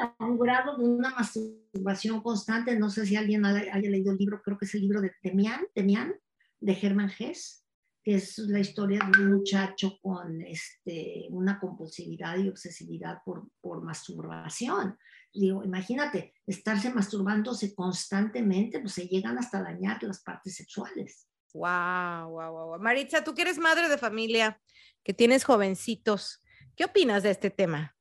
A 0.00 0.24
un 0.24 0.38
grado 0.38 0.76
de 0.76 0.84
una 0.84 1.10
masturbación 1.10 2.22
constante, 2.22 2.78
no 2.78 2.90
sé 2.90 3.06
si 3.06 3.16
alguien 3.16 3.44
haya, 3.46 3.74
leído 3.76 4.12
el 4.12 4.18
libro, 4.18 4.42
creo 4.42 4.58
que 4.58 4.66
es 4.66 4.74
el 4.74 4.82
libro 4.82 5.00
de 5.00 5.12
Temian, 5.22 5.66
Temian 5.74 6.14
de 6.60 6.74
Germán 6.74 7.10
Hess, 7.18 7.64
que 8.02 8.16
es 8.16 8.38
la 8.38 8.60
historia 8.60 9.00
de 9.00 9.22
un 9.22 9.32
muchacho 9.32 9.98
con 10.02 10.42
este, 10.42 11.26
una 11.30 11.58
compulsividad 11.58 12.36
y 12.36 12.48
obsesividad 12.48 13.18
por, 13.24 13.48
por 13.60 13.82
masturbación. 13.82 14.98
Digo, 15.38 15.62
imagínate, 15.62 16.34
estarse 16.46 16.90
masturbándose 16.90 17.72
constantemente, 17.72 18.80
pues 18.80 18.94
se 18.94 19.06
llegan 19.06 19.38
hasta 19.38 19.62
dañar 19.62 20.02
las 20.02 20.20
partes 20.20 20.56
sexuales. 20.56 21.28
Wow, 21.54 22.30
wow, 22.30 22.52
wow. 22.52 22.80
Maritza, 22.80 23.22
tú 23.22 23.34
que 23.34 23.42
eres 23.42 23.58
madre 23.58 23.88
de 23.88 23.98
familia, 23.98 24.60
que 25.04 25.14
tienes 25.14 25.44
jovencitos, 25.44 26.42
¿qué 26.74 26.86
opinas 26.86 27.22
de 27.22 27.30
este 27.30 27.50
tema? 27.50 27.96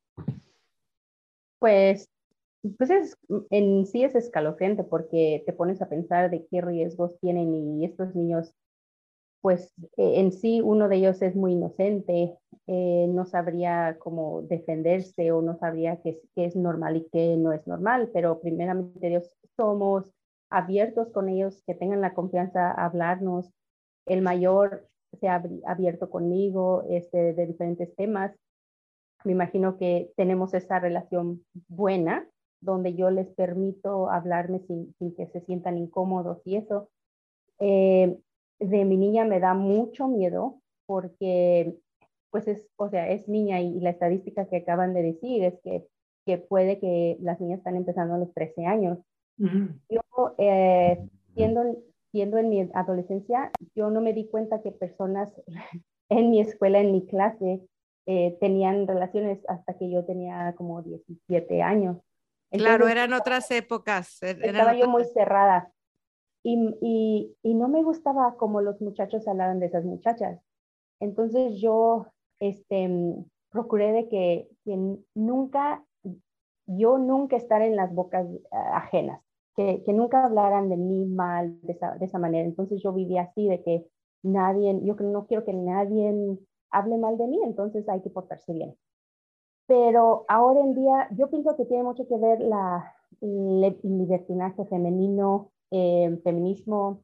Pues, 1.60 2.10
pues 2.77 2.89
es, 2.89 3.17
en 3.51 3.86
sí 3.86 4.03
es 4.03 4.15
escalofriante 4.15 4.84
porque 4.84 5.44
te 5.46 5.53
pones 5.53 5.82
a 5.82 5.89
pensar 5.89 6.32
de 6.32 6.48
qué 6.50 6.62
riesgos 6.62 7.20
tienen 7.20 7.53
y 7.53 7.86
estos 7.86 8.15
niños 8.15 8.51
pues 9.41 9.74
eh, 9.98 10.20
en 10.20 10.32
sí 10.32 10.62
uno 10.62 10.89
de 10.89 10.98
ellos 10.98 11.22
es 11.22 11.36
muy 11.36 11.53
inocente, 11.53 12.38
eh, 12.67 13.08
no 13.10 13.25
sabría 13.25 13.98
cómo 14.00 14.41
defenderse 14.44 15.32
o 15.32 15.41
no 15.41 15.58
sabría 15.58 16.01
qué 16.01 16.20
qué 16.36 16.46
es 16.46 16.56
normal 16.56 16.98
y 16.98 17.08
qué 17.12 17.38
no 17.38 17.53
es 17.53 17.65
normal, 17.67 18.10
pero 18.13 18.39
primeramente 18.39 19.10
Dios 19.10 19.32
somos 19.56 20.12
abiertos 20.50 21.10
con 21.12 21.29
ellos, 21.29 21.62
que 21.65 21.75
tengan 21.75 22.01
la 22.01 22.13
confianza 22.13 22.72
a 22.72 22.86
hablarnos. 22.86 23.51
El 24.06 24.22
mayor 24.22 24.88
se 25.20 25.27
ha 25.27 25.44
abierto 25.65 26.10
conmigo 26.10 26.84
este, 26.89 27.34
de 27.34 27.48
diferentes 27.48 27.94
temas. 27.96 28.34
Me 29.24 29.32
imagino 29.34 29.77
que 29.77 30.12
tenemos 30.15 30.53
esa 30.53 30.79
relación 30.79 31.44
buena, 31.67 32.27
donde 32.62 32.96
yo 32.96 33.10
les 33.10 33.27
permito 33.29 34.10
hablarme 34.10 34.60
sin, 34.67 34.94
sin 34.98 35.15
que 35.15 35.27
se 35.27 35.41
sientan 35.41 35.77
incómodos 35.77 36.41
y 36.46 36.56
eso. 36.56 36.89
Eh, 37.60 38.17
de 38.59 38.85
mi 38.85 38.97
niña 38.97 39.25
me 39.25 39.39
da 39.39 39.53
mucho 39.53 40.07
miedo 40.07 40.61
porque, 40.85 41.75
pues 42.31 42.47
es, 42.47 42.67
o 42.77 42.89
sea, 42.89 43.09
es 43.09 43.27
niña 43.27 43.61
y, 43.61 43.79
la 43.79 43.91
estadística 43.91 44.47
que 44.47 44.57
acaban 44.57 44.93
de 44.93 45.03
decir 45.03 45.43
es 45.43 45.59
que, 45.63 45.87
que 46.25 46.37
puede 46.37 46.79
que 46.79 47.17
las 47.21 47.39
niñas 47.39 47.59
están 47.59 47.75
empezando 47.75 48.15
a 48.15 48.17
los 48.17 48.33
13 48.33 48.65
años. 48.65 48.99
Yo, 49.37 50.01
eh, 50.39 50.99
siendo, 51.35 51.63
siendo 52.11 52.37
en 52.37 52.49
mi 52.49 52.69
adolescencia, 52.73 53.51
yo 53.75 53.91
no 53.91 54.01
me 54.01 54.13
di 54.13 54.27
cuenta 54.27 54.61
que 54.61 54.71
personas 54.71 55.31
en 56.09 56.31
mi 56.31 56.41
escuela, 56.41 56.79
en 56.79 56.91
mi 56.91 57.05
clase, 57.05 57.61
eh, 58.07 58.37
tenían 58.39 58.87
relaciones 58.87 59.39
hasta 59.47 59.77
que 59.77 59.91
yo 59.91 60.05
tenía 60.05 60.53
como 60.57 60.81
17 60.81 61.61
años. 61.61 61.97
claro, 62.49 62.87
eran 62.87 63.13
otras 63.13 63.51
épocas. 63.51 64.23
Er, 64.23 64.43
estaba 64.43 64.73
yo 64.73 64.87
muy 64.87 65.03
cerrada. 65.13 65.71
Y, 66.50 67.36
y, 67.44 67.54
no 67.56 67.68
me 67.68 67.84
gustaba 67.84 68.38
como 68.38 68.62
los 68.62 68.80
muchachos 68.80 69.27
hablaban 69.27 69.60
de 69.60 69.66
esas 69.66 69.84
muchachas. 69.84 70.39
Entonces 71.01 71.60
yo 71.60 72.08
este, 72.39 72.89
procuré 73.50 73.92
de 73.92 74.08
que, 74.08 74.48
nunca, 75.13 75.84
yo 76.66 77.00
nunca 77.00 77.36
estar 77.36 77.62
en 77.62 77.75
las 77.75 77.94
bocas 77.94 78.25
ajenas, 78.51 79.22
que, 79.58 79.84
que, 79.84 79.92
nunca 79.92 80.24
hablaran 80.24 80.70
de 80.70 80.77
mí 80.77 81.06
mal 81.06 81.60
de 81.63 81.74
esa, 81.74 81.96
de 81.96 82.06
esa 82.06 82.18
manera. 82.18 82.46
Entonces 82.46 82.82
yo 82.82 82.94
vivía 82.94 83.24
así, 83.24 83.50
de 83.50 83.62
que 83.62 83.86
nadie, 84.24 84.80
yo 84.84 84.96
no 84.96 85.27
quiero 85.27 85.44
que 85.44 85.54
nadie 85.54 86.39
hable 86.72 86.98
mal 86.98 87.18
de 87.18 87.27
mí, 87.27 87.42
entonces 87.44 87.89
hay 87.89 88.01
que 88.01 88.10
portarse 88.10 88.54
bien. 88.54 88.74
Pero 89.68 90.24
ahora 90.30 90.62
en 90.62 90.75
día, 90.75 91.10
yo 91.12 91.30
pienso 91.30 91.58
que 91.58 91.66
tiene 91.66 91.84
mucho 91.84 92.08
que 92.08 92.18
ver 92.18 92.39
la, 92.39 92.96
el 93.20 93.77
libertinaje 93.84 94.63
femenino 94.63 95.51
eh, 95.71 96.19
feminismo, 96.24 97.03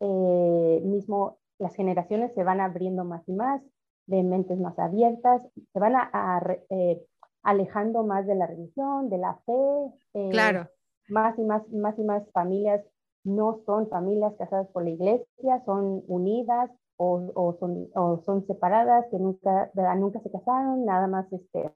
eh, 0.00 0.80
mismo 0.84 1.38
las 1.58 1.74
generaciones 1.74 2.32
se 2.34 2.44
van 2.44 2.60
abriendo 2.60 3.04
más 3.04 3.28
y 3.28 3.32
más, 3.32 3.62
de 4.06 4.22
mentes 4.22 4.58
más 4.58 4.78
abiertas, 4.78 5.42
se 5.72 5.78
van 5.78 5.94
a, 5.96 6.42
eh, 6.70 7.04
alejando 7.42 8.02
más 8.02 8.26
de 8.26 8.34
la 8.34 8.46
religión, 8.46 9.08
de 9.08 9.18
la 9.18 9.38
fe. 9.46 10.30
claro. 10.30 10.68
Más 11.08 11.38
y 11.38 11.42
más, 11.42 11.68
más 11.70 11.98
y 11.98 12.04
más 12.04 12.22
familias 12.32 12.82
no 13.24 13.60
son 13.66 13.88
familias 13.88 14.34
casadas 14.36 14.68
por 14.68 14.84
la 14.84 14.90
iglesia, 14.90 15.62
son 15.64 16.02
unidas 16.06 16.70
o, 16.96 17.30
o, 17.34 17.56
son, 17.58 17.88
o 17.94 18.22
son 18.24 18.46
separadas, 18.46 19.06
que 19.10 19.18
nunca, 19.18 19.70
nunca 19.96 20.20
se 20.20 20.30
casaron, 20.30 20.84
nada 20.84 21.06
más 21.06 21.30
este, 21.32 21.70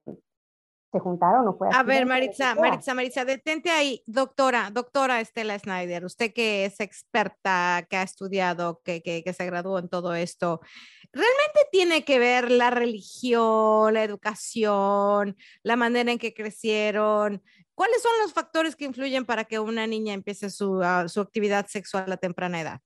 se 0.95 1.01
juntaron 1.01 1.49
o 1.49 1.57
fue 1.57 1.69
A 1.73 1.83
ver, 1.83 2.07
Maritza, 2.07 2.55
Maritza, 2.55 2.95
Maritza, 2.95 3.25
detente 3.25 3.69
ahí, 3.69 4.05
doctora, 4.07 4.71
doctora 4.73 5.21
Estela 5.21 5.59
Snyder, 5.59 6.05
usted 6.05 6.33
que 6.33 6.65
es 6.67 6.79
experta, 6.79 7.85
que 7.91 7.97
ha 7.97 8.05
estudiado, 8.05 8.81
que, 8.85 9.03
que, 9.03 9.25
que 9.25 9.33
se 9.33 9.45
graduó 9.45 9.81
en 9.81 9.89
todo 9.89 10.15
esto, 10.15 10.61
¿realmente 11.13 11.67
tiene 11.73 12.05
que 12.05 12.21
ver 12.21 12.49
la 12.49 12.71
religión, 12.71 13.93
la 13.93 14.05
educación, 14.05 15.37
la 15.65 15.75
manera 15.75 16.13
en 16.13 16.19
que 16.19 16.33
crecieron? 16.33 17.43
¿Cuáles 17.75 18.01
son 18.01 18.13
los 18.23 18.33
factores 18.33 18.77
que 18.77 18.85
influyen 18.85 19.25
para 19.25 19.47
que 19.47 19.59
una 19.59 19.89
niña 19.89 20.15
empiece 20.15 20.49
su, 20.49 20.75
uh, 20.75 21.09
su 21.09 21.21
actividad 21.21 21.67
sexual 21.67 22.13
a 22.13 22.19
temprana 22.19 22.61
edad? 22.61 22.81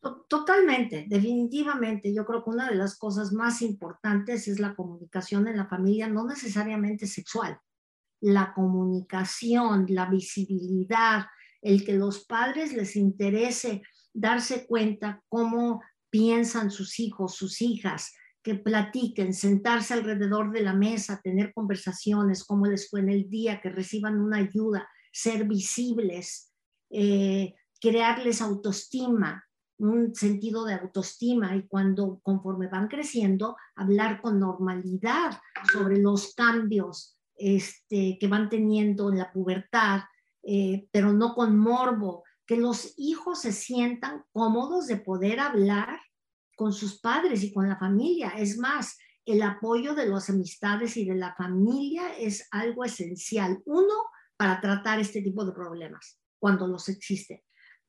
Totalmente, 0.00 1.06
definitivamente. 1.08 2.14
Yo 2.14 2.24
creo 2.24 2.42
que 2.42 2.50
una 2.50 2.70
de 2.70 2.76
las 2.76 2.96
cosas 2.96 3.32
más 3.32 3.60
importantes 3.60 4.48
es 4.48 4.58
la 4.58 4.74
comunicación 4.74 5.46
en 5.46 5.58
la 5.58 5.66
familia, 5.66 6.08
no 6.08 6.26
necesariamente 6.26 7.06
sexual. 7.06 7.58
La 8.20 8.54
comunicación, 8.54 9.86
la 9.88 10.06
visibilidad, 10.06 11.26
el 11.60 11.84
que 11.84 11.94
los 11.94 12.24
padres 12.24 12.72
les 12.72 12.96
interese 12.96 13.82
darse 14.14 14.66
cuenta 14.66 15.22
cómo 15.28 15.82
piensan 16.08 16.70
sus 16.70 16.98
hijos, 16.98 17.34
sus 17.34 17.60
hijas, 17.60 18.12
que 18.42 18.54
platiquen, 18.54 19.34
sentarse 19.34 19.92
alrededor 19.92 20.50
de 20.50 20.62
la 20.62 20.72
mesa, 20.72 21.20
tener 21.22 21.52
conversaciones, 21.52 22.44
cómo 22.44 22.66
les 22.66 22.88
fue 22.88 23.00
en 23.00 23.10
el 23.10 23.28
día, 23.28 23.60
que 23.60 23.68
reciban 23.68 24.18
una 24.18 24.38
ayuda, 24.38 24.88
ser 25.12 25.44
visibles, 25.44 26.52
eh, 26.90 27.54
crearles 27.80 28.40
autoestima, 28.40 29.44
un 29.80 30.14
sentido 30.14 30.64
de 30.64 30.74
autoestima 30.74 31.56
y 31.56 31.66
cuando 31.66 32.20
conforme 32.22 32.68
van 32.68 32.88
creciendo, 32.88 33.56
hablar 33.74 34.20
con 34.20 34.38
normalidad 34.38 35.40
sobre 35.72 35.98
los 35.98 36.34
cambios 36.34 37.18
este, 37.36 38.18
que 38.20 38.28
van 38.28 38.48
teniendo 38.48 39.10
en 39.10 39.18
la 39.18 39.32
pubertad, 39.32 40.00
eh, 40.42 40.86
pero 40.92 41.12
no 41.12 41.34
con 41.34 41.58
morbo, 41.58 42.24
que 42.46 42.56
los 42.56 42.94
hijos 42.96 43.40
se 43.40 43.52
sientan 43.52 44.24
cómodos 44.32 44.86
de 44.86 44.96
poder 44.96 45.40
hablar 45.40 46.00
con 46.56 46.72
sus 46.72 47.00
padres 47.00 47.42
y 47.42 47.52
con 47.52 47.68
la 47.68 47.78
familia. 47.78 48.30
Es 48.36 48.58
más, 48.58 48.98
el 49.24 49.42
apoyo 49.42 49.94
de 49.94 50.06
las 50.06 50.28
amistades 50.28 50.96
y 50.96 51.06
de 51.06 51.14
la 51.14 51.34
familia 51.34 52.14
es 52.18 52.46
algo 52.50 52.84
esencial. 52.84 53.62
Uno, 53.64 53.94
para 54.36 54.60
tratar 54.60 54.98
este 54.98 55.22
tipo 55.22 55.44
de 55.44 55.52
problemas 55.52 56.18
cuando 56.38 56.66
los 56.66 56.88
existen. 56.88 57.40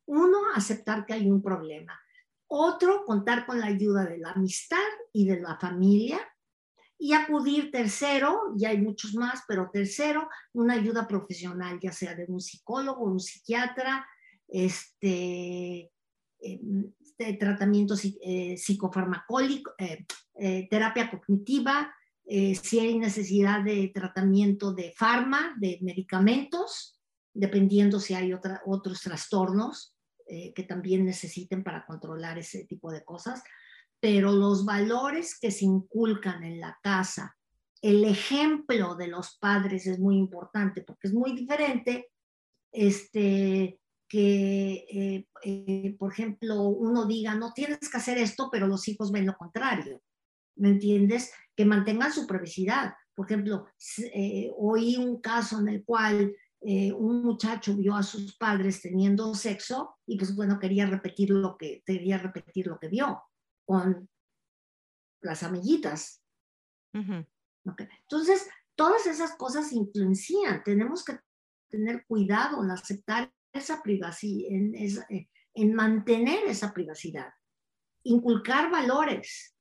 Uno, 0.05 0.39
aceptar 0.55 1.05
que 1.05 1.13
hay 1.13 1.29
un 1.29 1.41
problema. 1.41 1.99
Otro, 2.47 3.05
contar 3.05 3.45
con 3.45 3.59
la 3.59 3.67
ayuda 3.67 4.05
de 4.05 4.17
la 4.17 4.31
amistad 4.31 4.77
y 5.13 5.25
de 5.25 5.39
la 5.39 5.57
familia. 5.57 6.19
Y 6.97 7.13
acudir 7.13 7.71
tercero, 7.71 8.53
ya 8.55 8.69
hay 8.69 8.77
muchos 8.77 9.15
más, 9.15 9.41
pero 9.47 9.71
tercero, 9.71 10.29
una 10.53 10.75
ayuda 10.75 11.07
profesional, 11.07 11.79
ya 11.81 11.91
sea 11.91 12.13
de 12.13 12.25
un 12.27 12.39
psicólogo, 12.39 13.05
un 13.05 13.19
psiquiatra, 13.19 14.05
este, 14.47 15.91
em, 16.39 16.91
tratamiento 17.39 17.95
eh, 18.21 18.57
psicofarmacólico, 18.57 19.71
eh, 19.77 20.05
eh, 20.35 20.67
terapia 20.69 21.09
cognitiva, 21.09 21.93
si 22.23 22.79
hay 22.79 22.97
necesidad 22.97 23.61
de 23.61 23.91
tratamiento 23.93 24.71
de 24.71 24.93
farma, 24.95 25.53
de 25.59 25.79
medicamentos, 25.81 27.00
dependiendo 27.33 27.99
si 27.99 28.13
hay 28.13 28.33
otros 28.33 29.01
trastornos 29.01 29.95
eh, 30.27 30.53
que 30.53 30.63
también 30.63 31.05
necesiten 31.05 31.63
para 31.63 31.85
controlar 31.85 32.37
ese 32.37 32.65
tipo 32.65 32.91
de 32.91 33.03
cosas. 33.03 33.43
Pero 33.99 34.31
los 34.31 34.65
valores 34.65 35.37
que 35.37 35.51
se 35.51 35.65
inculcan 35.65 36.43
en 36.43 36.59
la 36.59 36.77
casa, 36.81 37.35
el 37.81 38.03
ejemplo 38.05 38.95
de 38.95 39.07
los 39.07 39.37
padres 39.37 39.87
es 39.87 39.99
muy 39.99 40.15
importante 40.15 40.83
porque 40.83 41.07
es 41.07 41.13
muy 41.13 41.33
diferente 41.33 42.09
este, 42.71 43.79
que, 44.07 44.85
eh, 44.89 45.27
eh, 45.43 45.95
por 45.99 46.13
ejemplo, 46.13 46.61
uno 46.63 47.05
diga, 47.05 47.35
no 47.35 47.51
tienes 47.53 47.89
que 47.89 47.97
hacer 47.97 48.17
esto, 48.17 48.49
pero 48.51 48.67
los 48.67 48.87
hijos 48.87 49.11
ven 49.11 49.25
lo 49.25 49.35
contrario. 49.35 50.01
¿Me 50.55 50.69
entiendes? 50.69 51.31
Que 51.55 51.65
mantengan 51.65 52.13
su 52.13 52.25
privacidad. 52.27 52.93
Por 53.13 53.25
ejemplo, 53.25 53.67
oí 54.57 54.95
un 54.95 55.19
caso 55.19 55.59
en 55.59 55.67
el 55.67 55.83
cual 55.83 56.33
eh, 56.63 56.93
un 56.93 57.23
muchacho 57.23 57.75
vio 57.75 57.95
a 57.95 58.03
sus 58.03 58.37
padres 58.37 58.81
teniendo 58.81 59.33
sexo 59.33 59.97
y 60.05 60.17
pues 60.17 60.35
bueno, 60.35 60.59
quería 60.59 60.85
repetir 60.85 61.31
lo 61.31 61.57
que, 61.57 61.81
quería 61.83 62.19
repetir 62.19 62.67
lo 62.67 62.77
que 62.77 62.87
vio 62.87 63.21
con 63.65 64.07
las 65.21 65.41
amiguitas. 65.41 66.21
Entonces, 66.93 68.47
todas 68.75 69.07
esas 69.07 69.35
cosas 69.37 69.71
influencian. 69.73 70.63
Tenemos 70.63 71.03
que 71.03 71.19
tener 71.67 72.05
cuidado 72.05 72.63
en 72.63 72.69
aceptar 72.69 73.33
esa 73.51 73.81
privacidad, 73.81 74.51
en, 74.51 74.75
eh, 74.75 75.29
en 75.55 75.73
mantener 75.73 76.45
esa 76.45 76.73
privacidad, 76.73 77.33
inculcar 78.03 78.69
valores. 78.69 79.55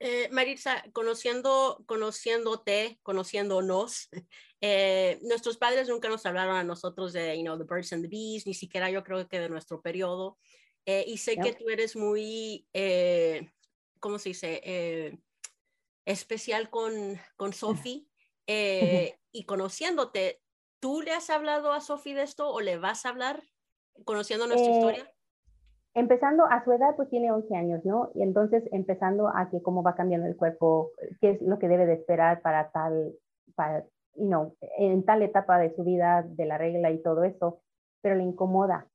Eh, 0.00 0.28
Maritza, 0.30 0.84
conociendo, 0.92 1.82
conociéndote, 1.86 2.98
conociéndonos, 3.02 4.08
eh, 4.60 5.18
nuestros 5.22 5.56
padres 5.56 5.88
nunca 5.88 6.08
nos 6.08 6.26
hablaron 6.26 6.56
a 6.56 6.64
nosotros 6.64 7.12
de, 7.12 7.36
you 7.36 7.42
know, 7.42 7.56
The 7.56 7.64
Birds 7.64 7.92
and 7.92 8.02
the 8.02 8.08
Bees, 8.08 8.46
ni 8.46 8.54
siquiera 8.54 8.90
yo 8.90 9.04
creo 9.04 9.28
que 9.28 9.40
de 9.40 9.48
nuestro 9.48 9.80
periodo. 9.80 10.38
Eh, 10.86 11.04
y 11.06 11.16
sé 11.18 11.36
que 11.38 11.54
tú 11.54 11.68
eres 11.70 11.96
muy, 11.96 12.66
eh, 12.74 13.50
¿cómo 14.00 14.18
se 14.18 14.30
dice? 14.30 14.60
Eh, 14.64 15.18
especial 16.04 16.70
con, 16.70 17.18
con 17.36 17.52
Sophie. 17.52 18.06
Eh, 18.46 19.18
y 19.32 19.46
conociéndote, 19.46 20.42
¿tú 20.78 21.00
le 21.00 21.12
has 21.12 21.30
hablado 21.30 21.72
a 21.72 21.80
Sophie 21.80 22.14
de 22.14 22.24
esto 22.24 22.50
o 22.50 22.60
le 22.60 22.76
vas 22.76 23.06
a 23.06 23.08
hablar 23.08 23.42
conociendo 24.04 24.46
nuestra 24.46 24.70
historia? 24.70 25.13
Empezando 25.94 26.44
a 26.44 26.64
su 26.64 26.72
edad, 26.72 26.96
pues 26.96 27.08
tiene 27.08 27.30
11 27.32 27.54
años, 27.56 27.84
¿no? 27.84 28.10
Y 28.14 28.22
entonces 28.22 28.64
empezando 28.72 29.28
a 29.28 29.48
que 29.50 29.62
cómo 29.62 29.82
va 29.82 29.94
cambiando 29.94 30.26
el 30.26 30.36
cuerpo, 30.36 30.90
qué 31.20 31.30
es 31.32 31.42
lo 31.42 31.58
que 31.58 31.68
debe 31.68 31.86
de 31.86 31.94
esperar 31.94 32.42
para 32.42 32.70
tal, 32.70 33.12
para, 33.54 33.84
you 34.16 34.26
know, 34.26 34.56
en 34.78 35.04
tal 35.04 35.22
etapa 35.22 35.58
de 35.58 35.74
su 35.74 35.84
vida, 35.84 36.22
de 36.26 36.46
la 36.46 36.58
regla 36.58 36.90
y 36.90 37.00
todo 37.02 37.24
eso, 37.24 37.60
pero 38.02 38.16
le 38.16 38.24
incomoda. 38.24 38.86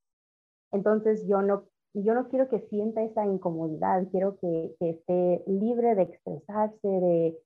Entonces 0.71 1.25
yo 1.27 1.41
no, 1.41 1.63
yo 1.93 2.13
no 2.13 2.27
quiero 2.29 2.49
que 2.49 2.59
sienta 2.69 3.01
esa 3.01 3.25
incomodidad, 3.25 4.03
quiero 4.12 4.38
que, 4.39 4.75
que 4.79 4.89
esté 4.91 5.43
libre 5.47 5.95
de 5.95 6.03
expresarse, 6.03 6.88
de... 6.88 7.38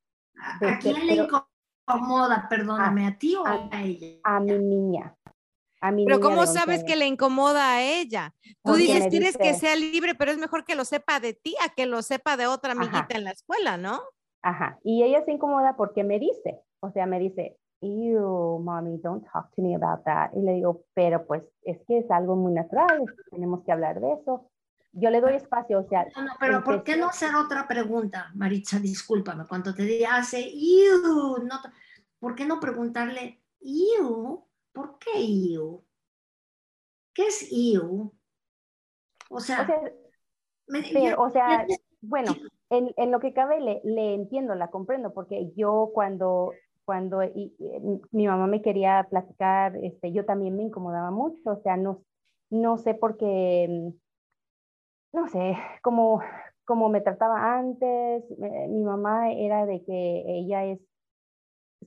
de 0.60 0.68
¿A 0.70 0.80
quién 0.80 1.08
le 1.08 1.14
incomoda? 1.16 2.48
Perdóname, 2.50 3.08
¿a 3.08 3.18
ti 3.18 3.36
o 3.36 3.46
a- 3.46 3.70
a 3.72 3.84
ella? 3.84 4.08
a 4.24 4.40
mi 4.40 4.58
niña. 4.58 5.16
A 5.84 5.92
mi 5.92 6.06
Pero 6.06 6.22
¿cómo 6.22 6.42
11 6.42 6.54
sabes 6.54 6.80
años. 6.80 6.84
que 6.88 6.96
le 6.96 7.08
incomoda 7.08 7.74
a 7.76 7.82
ella? 7.84 8.34
Tú 8.64 8.76
dices, 8.76 9.08
quieres 9.10 9.38
que 9.38 9.54
sea 9.54 9.76
libre, 9.76 10.16
pero 10.16 10.32
es 10.32 10.38
mejor 10.38 10.64
que 10.64 10.76
lo 10.76 10.86
sepa 10.86 11.20
de 11.20 11.34
ti 11.34 11.56
a 11.66 11.74
que 11.74 11.86
lo 11.86 12.02
sepa 12.02 12.38
de 12.38 12.48
otra 12.48 12.72
amiguita 12.72 13.00
Ajá. 13.00 13.08
en 13.18 13.24
la 13.26 13.32
escuela, 13.32 13.76
¿no? 13.78 14.02
Ajá. 14.42 14.80
Y 14.84 15.04
ella 15.04 15.24
se 15.26 15.34
incomoda 15.34 15.76
porque 15.76 16.04
me 16.06 16.20
dice, 16.20 16.62
o 16.80 16.90
sea, 16.92 17.06
me 17.06 17.20
dice, 17.20 17.58
ew, 17.82 18.60
mommy, 18.60 18.98
don't 19.04 19.26
talk 19.32 19.54
to 19.56 19.62
me 19.62 19.76
about 19.76 20.06
that. 20.06 20.32
Y 20.34 20.42
le 20.42 20.54
digo, 20.54 20.86
pero 20.94 21.26
pues 21.26 21.44
es 21.64 21.78
que 21.86 21.98
es 22.00 22.10
algo 22.12 22.36
muy 22.38 22.54
natural, 22.54 23.04
tenemos 23.30 23.64
que 23.66 23.72
hablar 23.74 24.00
de 24.00 24.14
eso. 24.14 24.50
Yo 24.94 25.10
le 25.10 25.20
doy 25.20 25.34
espacio, 25.36 25.80
o 25.80 25.88
sea, 25.90 26.06
No, 26.16 26.22
no, 26.24 26.34
pero 26.40 26.64
¿por 26.64 26.84
qué 26.84 26.96
no 26.96 27.08
hacer 27.08 27.36
otra 27.36 27.68
pregunta, 27.68 28.32
Maritza? 28.36 28.80
Discúlpame, 28.80 29.46
cuando 29.48 29.74
te 29.74 30.06
hace, 30.06 30.40
"Iu", 30.50 31.38
no 31.44 31.60
¿por 32.20 32.36
qué 32.36 32.46
no 32.46 32.60
preguntarle, 32.60 33.42
"Iu"? 33.60 34.46
¿Por 34.74 34.98
qué 35.00 35.22
"Iu"? 35.22 35.84
¿Qué 37.14 37.28
es 37.28 37.52
"Iu"? 37.52 38.12
O 39.30 39.40
sea, 39.40 39.62
o 39.64 39.66
sea, 39.66 39.82
me- 40.68 40.82
pero, 40.94 41.00
ya- 41.02 41.18
o 41.20 41.30
sea, 41.30 41.68
ya- 41.68 41.76
bueno, 42.02 42.34
en, 42.70 42.94
en 42.98 43.12
lo 43.12 43.20
que 43.20 43.34
cabe 43.34 43.60
le, 43.62 43.82
le 43.84 44.14
entiendo, 44.16 44.56
la 44.56 44.70
comprendo, 44.70 45.14
porque 45.14 45.52
yo 45.56 45.92
cuando, 45.94 46.52
cuando 46.86 47.24
y- 47.24 47.56
y, 47.60 47.82
mi 48.12 48.28
mamá 48.28 48.48
me 48.48 48.62
quería 48.62 49.08
platicar, 49.10 49.76
este, 49.78 50.12
yo 50.12 50.26
también 50.26 50.56
me 50.56 50.64
incomodaba 50.64 51.12
mucho, 51.12 51.42
o 51.52 51.56
sea, 51.62 51.78
no, 51.78 52.04
no 52.50 52.78
sé 52.78 52.94
por 52.96 53.18
qué, 53.18 53.68
mm, 53.70 55.18
no 55.18 55.28
sé, 55.28 55.56
como, 55.82 56.22
como 56.66 56.90
me 56.90 57.02
trataba 57.02 57.58
antes, 57.58 58.24
eh, 58.32 58.68
mi 58.70 58.84
mamá 58.84 59.32
era 59.32 59.66
de 59.66 59.84
que 59.84 60.24
ella 60.28 60.66
es, 60.66 60.80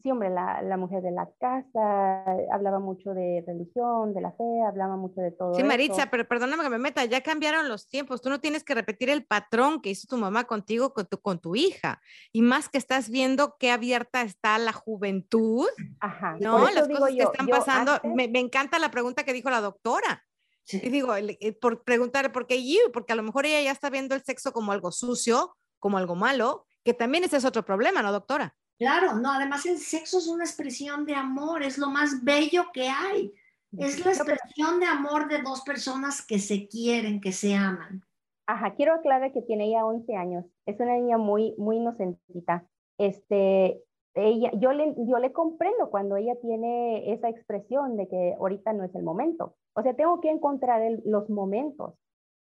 sí, 0.02 0.10
hombre, 0.10 0.30
la, 0.30 0.62
la 0.62 0.76
mujer 0.76 1.02
de 1.02 1.10
la 1.10 1.28
casa, 1.38 2.22
hablaba 2.52 2.78
mucho 2.78 3.14
de 3.14 3.42
religión, 3.46 4.14
de 4.14 4.20
la 4.20 4.32
fe, 4.32 4.44
hablaba 4.66 4.96
mucho 4.96 5.20
de 5.20 5.30
todo 5.32 5.54
Sí, 5.54 5.60
eso. 5.60 5.68
Maritza, 5.68 6.06
pero 6.10 6.26
perdóname 6.26 6.62
que 6.62 6.70
me 6.70 6.78
meta, 6.78 7.04
ya 7.04 7.20
cambiaron 7.22 7.68
los 7.68 7.88
tiempos. 7.88 8.20
Tú 8.22 8.30
no 8.30 8.40
tienes 8.40 8.64
que 8.64 8.74
repetir 8.74 9.10
el 9.10 9.24
patrón 9.24 9.80
que 9.80 9.90
hizo 9.90 10.06
tu 10.08 10.16
mamá 10.16 10.44
contigo, 10.44 10.92
con 10.92 11.06
tu, 11.06 11.18
con 11.20 11.38
tu 11.40 11.56
hija. 11.56 12.00
Y 12.32 12.42
más 12.42 12.68
que 12.68 12.78
estás 12.78 13.10
viendo 13.10 13.56
qué 13.58 13.70
abierta 13.70 14.22
está 14.22 14.58
la 14.58 14.72
juventud, 14.72 15.66
Ajá, 16.00 16.36
¿no? 16.40 16.58
Las 16.70 16.88
cosas 16.88 17.08
que 17.10 17.16
yo, 17.16 17.24
están 17.32 17.46
yo 17.46 17.56
pasando. 17.56 17.92
antes- 17.92 18.14
Me, 18.14 18.28
me 18.28 18.40
encanta 18.40 18.78
la 18.78 18.90
pregunta 18.90 19.24
que 19.24 19.32
dijo 19.32 19.50
la 19.50 19.60
doctora. 19.60 20.24
Sí. 20.64 20.80
Y 20.82 20.88
digo, 20.90 21.14
eh, 21.14 21.56
por 21.60 21.84
preguntar, 21.84 22.32
¿por 22.32 22.46
qué 22.46 22.64
you? 22.66 22.90
Porque 22.92 23.12
a 23.12 23.16
lo 23.16 23.22
mejor 23.22 23.46
ella 23.46 23.60
ya 23.62 23.70
está 23.70 23.88
viendo 23.88 24.14
el 24.16 24.22
sexo 24.24 24.52
como 24.52 24.72
algo 24.72 24.90
sucio, 24.90 25.56
como 25.78 25.98
algo 25.98 26.16
malo, 26.16 26.64
que 26.84 26.92
también 26.94 27.22
ese 27.22 27.36
es 27.36 27.44
otro 27.44 27.64
problema, 27.64 28.02
¿no, 28.02 28.10
doctora? 28.10 28.56
Claro, 28.78 29.14
no, 29.14 29.32
además 29.32 29.64
el 29.66 29.78
sexo 29.78 30.18
es 30.18 30.28
una 30.28 30.44
expresión 30.44 31.06
de 31.06 31.14
amor, 31.14 31.62
es 31.62 31.78
lo 31.78 31.88
más 31.88 32.22
bello 32.22 32.64
que 32.72 32.88
hay. 32.88 33.32
Es 33.78 34.04
la 34.04 34.12
expresión 34.12 34.80
de 34.80 34.86
amor 34.86 35.28
de 35.28 35.42
dos 35.42 35.62
personas 35.62 36.24
que 36.24 36.38
se 36.38 36.66
quieren, 36.68 37.20
que 37.20 37.32
se 37.32 37.54
aman. 37.54 38.02
Ajá, 38.46 38.74
quiero 38.74 38.94
aclarar 38.94 39.32
que 39.32 39.42
tiene 39.42 39.66
ella 39.66 39.84
11 39.84 40.14
años. 40.14 40.44
Es 40.66 40.78
una 40.78 40.94
niña 40.94 41.18
muy, 41.18 41.54
muy 41.58 41.76
inocentita. 41.78 42.64
Este, 42.96 43.82
ella, 44.14 44.50
yo 44.54 44.72
le, 44.72 44.94
yo 45.06 45.18
le 45.18 45.32
comprendo 45.32 45.90
cuando 45.90 46.16
ella 46.16 46.36
tiene 46.40 47.12
esa 47.12 47.28
expresión 47.28 47.96
de 47.96 48.08
que 48.08 48.34
ahorita 48.38 48.72
no 48.72 48.84
es 48.84 48.94
el 48.94 49.02
momento. 49.02 49.56
O 49.74 49.82
sea, 49.82 49.94
tengo 49.94 50.20
que 50.20 50.30
encontrar 50.30 50.80
el- 50.82 51.02
los 51.04 51.28
momentos. 51.28 51.94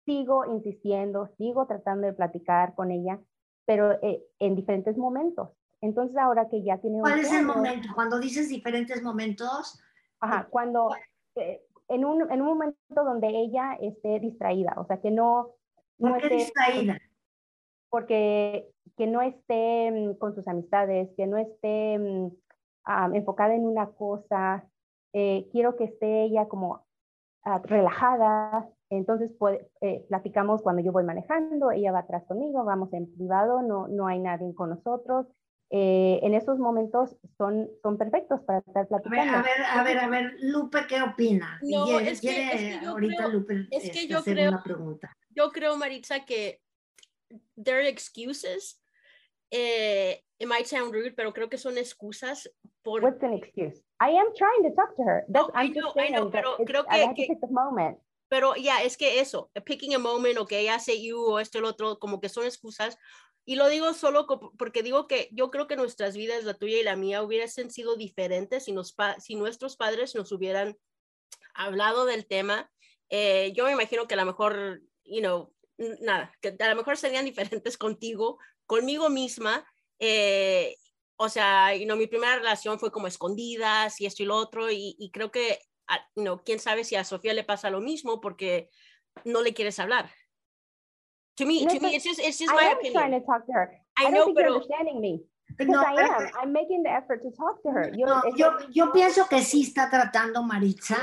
Sigo 0.05 0.45
insistiendo, 0.45 1.27
sigo 1.37 1.67
tratando 1.67 2.07
de 2.07 2.13
platicar 2.13 2.73
con 2.73 2.89
ella, 2.89 3.19
pero 3.65 3.91
eh, 4.01 4.23
en 4.39 4.55
diferentes 4.55 4.97
momentos. 4.97 5.49
Entonces, 5.81 6.15
ahora 6.17 6.47
que 6.47 6.63
ya 6.63 6.77
tiene 6.77 6.99
¿Cuál 6.99 7.13
11 7.13 7.27
es 7.27 7.33
el 7.33 7.45
momento? 7.45 7.89
Cuando 7.95 8.19
dices 8.19 8.49
diferentes 8.49 9.01
momentos, 9.01 9.81
Ajá, 10.19 10.47
cuando 10.49 10.91
eh, 11.35 11.63
en, 11.87 12.05
un, 12.05 12.31
en 12.31 12.41
un 12.41 12.47
momento 12.47 12.77
donde 12.93 13.27
ella 13.27 13.73
esté 13.81 14.19
distraída, 14.19 14.75
o 14.77 14.85
sea, 14.85 15.01
que 15.01 15.09
no, 15.09 15.55
no 15.97 16.09
¿por 16.11 16.19
qué 16.19 16.25
esté, 16.27 16.35
distraída? 16.35 16.97
porque 17.89 18.69
que 18.95 19.07
no 19.07 19.21
esté 19.21 19.91
mm, 19.91 20.17
con 20.19 20.35
sus 20.35 20.47
amistades, 20.47 21.09
que 21.17 21.25
no 21.25 21.37
esté 21.37 21.99
ah, 22.85 23.09
enfocada 23.13 23.55
en 23.55 23.65
una 23.65 23.87
cosa, 23.87 24.63
eh, 25.13 25.49
quiero 25.51 25.75
que 25.75 25.85
esté 25.85 26.23
ella 26.23 26.47
como 26.47 26.85
ah, 27.43 27.59
relajada, 27.63 28.69
entonces 28.89 29.31
puede- 29.39 29.67
eh, 29.81 30.05
platicamos 30.09 30.61
cuando 30.61 30.81
yo 30.83 30.91
voy 30.91 31.03
manejando, 31.03 31.71
ella 31.71 31.91
va 31.91 31.99
atrás 31.99 32.23
conmigo, 32.25 32.63
vamos 32.63 32.93
en 32.93 33.11
privado, 33.13 33.61
no, 33.63 33.87
no 33.87 34.05
hay 34.07 34.19
nadie 34.19 34.53
con 34.53 34.69
nosotros. 34.69 35.25
Eh, 35.73 36.19
en 36.23 36.33
esos 36.33 36.59
momentos 36.59 37.15
son, 37.37 37.69
son 37.81 37.97
perfectos 37.97 38.41
para 38.41 38.59
estar 38.59 38.75
A 38.79 38.81
ver, 38.81 38.87
platicando. 38.89 39.37
a 39.37 39.41
ver, 39.41 39.61
a 39.63 39.83
ver, 39.83 39.97
a 39.99 40.07
ver, 40.09 40.33
Lupe, 40.41 40.79
¿qué 40.85 41.01
opina? 41.01 41.59
No, 41.63 41.97
es 41.97 42.19
que- 42.19 42.51
es 42.51 42.59
que 42.59 42.79
yo 42.83 42.89
ahorita 42.89 43.15
creo- 43.15 43.29
Lupe 43.29 43.67
es 43.71 43.83
que 43.83 43.87
este, 43.87 44.07
yo 44.07 44.17
hacer 44.17 44.33
creo- 44.35 44.49
una 44.49 44.63
pregunta. 44.63 45.17
Yo 45.29 45.49
creo, 45.51 45.77
Maritza, 45.77 46.25
que 46.25 46.59
there 47.55 47.77
are 47.77 47.87
excuses. 47.87 48.81
Eh, 49.49 50.21
it 50.39 50.47
might 50.47 50.65
sound 50.65 50.93
rude, 50.93 51.13
pero 51.13 51.31
creo 51.31 51.49
que 51.49 51.57
son 51.57 51.77
excusas 51.77 52.51
por 52.83 53.01
What's 53.01 53.23
an 53.23 53.33
excuse? 53.33 53.79
I 54.01 54.17
am 54.17 54.27
trying 54.35 54.63
to 54.69 54.75
talk 54.75 54.93
to 54.97 55.03
her. 55.03 55.23
That's, 55.29 55.47
No, 55.47 55.53
I 55.55 55.67
I'm 55.67 55.73
just 55.73 55.79
know, 55.79 55.91
I 55.91 55.93
saying 56.07 56.15
know, 56.15 56.29
that 56.31 56.41
pero 56.43 56.57
creo 56.65 56.85
I 56.89 57.13
que- 57.15 57.27
que- 57.27 57.35
the 57.39 57.47
moment. 57.47 57.97
Pero 58.27 58.55
ya, 58.55 58.81
es 58.83 58.97
que 58.97 59.19
eso, 59.21 59.51
picking 59.65 59.93
a 59.95 59.99
moment 59.99 60.37
o 60.37 60.45
que 60.45 60.59
ella 60.59 60.75
hace 60.75 61.01
you 61.01 61.17
o 61.17 61.39
esto 61.39 61.59
lo 61.61 61.69
otro, 61.69 61.97
como 61.99 62.19
que 62.19 62.27
son 62.29 62.45
excusas. 62.45 62.97
Y 63.45 63.55
lo 63.55 63.67
digo 63.69 63.93
solo 63.93 64.27
porque 64.57 64.83
digo 64.83 65.07
que 65.07 65.29
yo 65.31 65.49
creo 65.49 65.67
que 65.67 65.75
nuestras 65.75 66.15
vidas, 66.15 66.43
la 66.43 66.53
tuya 66.53 66.79
y 66.79 66.83
la 66.83 66.95
mía, 66.95 67.23
hubiesen 67.23 67.71
sido 67.71 67.95
diferentes 67.95 68.65
si, 68.65 68.71
nos 68.71 68.95
si 69.19 69.35
nuestros 69.35 69.75
padres 69.77 70.15
nos 70.15 70.31
hubieran 70.31 70.77
hablado 71.53 72.05
del 72.05 72.27
tema. 72.27 72.71
Eh, 73.09 73.51
yo 73.55 73.65
me 73.65 73.71
imagino 73.71 74.07
que 74.07 74.13
a 74.13 74.17
lo 74.17 74.25
mejor, 74.25 74.81
you 75.03 75.21
nada, 76.01 76.31
que 76.41 76.55
a 76.59 76.69
lo 76.69 76.75
mejor 76.75 76.97
serían 76.97 77.25
diferentes 77.65 77.77
contigo, 77.77 78.37
conmigo 78.65 79.09
misma. 79.09 79.65
eh, 79.99 80.75
o 81.17 81.29
sea, 81.29 81.75
you 81.75 81.95
mi 81.95 82.07
primera 82.07 82.35
relación 82.37 82.79
fue 82.79 82.91
como 82.91 83.05
escondidas 83.05 84.01
y 84.01 84.07
esto 84.07 84.23
y 84.23 84.25
lo 84.25 84.35
otro, 84.35 84.71
y, 84.71 84.95
creo 85.13 85.29
que 85.31 85.59
a- 85.87 86.03
no, 86.15 86.43
quién 86.43 86.57
sabe 86.59 86.83
si 86.83 86.95
a 86.95 87.03
Sofía 87.03 87.35
le 87.35 87.43
pasa 87.43 87.69
lo 87.69 87.79
mismo 87.79 88.19
porque 88.21 88.69
no 89.23 89.43
le 89.43 89.53
quieres 89.53 89.77
hablar. 89.77 90.11
To 91.37 91.45
me, 91.45 91.65
to 91.65 91.79
me, 91.79 91.95
it's 91.95 92.03
just, 92.05 92.19
it's 92.19 92.37
just 92.39 92.51
I 92.51 92.55
my 92.55 92.61
am 92.63 92.77
opinion. 92.77 92.93
trying 92.93 93.11
to 93.19 93.25
talk 93.25 93.45
to 93.47 93.53
her. 93.53 93.71
I 93.97 94.07
I, 94.07 94.09
know, 94.09 94.17
don't 94.17 94.25
think 94.27 94.37
pero- 94.37 94.47
you're 94.49 94.61
understanding 94.61 95.01
me. 95.01 95.23
Because 95.57 95.73
No, 95.73 95.81
I 95.83 95.93
am. 96.01 96.29
I'm 96.41 96.51
making 96.53 96.83
the 96.83 96.89
effort 96.91 97.21
to 97.23 97.31
talk 97.31 97.61
to 97.63 97.69
her. 97.71 97.91
Yo, 97.95 98.05
No, 98.07 98.21
que- 98.21 98.33
yo, 98.37 98.51
yo 98.71 98.91
pienso 98.91 99.27
que 99.27 99.41
sí 99.43 99.63
está 99.63 99.89
tratando 99.89 100.43
Maritza. 100.43 100.95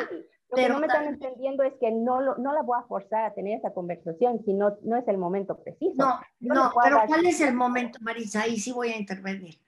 Lo 0.50 0.56
que 0.56 0.62
pero 0.62 0.74
no 0.74 0.80
me 0.80 0.86
están 0.86 1.04
entendiendo 1.04 1.62
es 1.62 1.74
que 1.78 1.90
no, 1.90 2.20
lo- 2.22 2.36
no 2.38 2.54
la 2.54 2.62
voy 2.62 2.78
a 2.82 2.86
forzar 2.86 3.24
a 3.26 3.34
tener 3.34 3.58
esa 3.58 3.74
conversación 3.74 4.42
si 4.46 4.54
no, 4.54 4.78
no 4.82 4.96
es 4.96 5.06
el 5.06 5.18
momento 5.18 5.62
preciso. 5.62 5.92
No, 5.96 6.20
Yo 6.40 6.54
no, 6.54 6.72
pero 6.82 6.96
dar 6.96 7.06
¿cuál 7.06 7.26
es 7.26 7.40
el 7.42 7.52
momento, 7.54 7.98
Maritza? 8.00 8.42
Ahí 8.42 8.58
sí 8.58 8.72
voy 8.72 8.88
a 8.90 8.96
intervenir. 8.96 9.60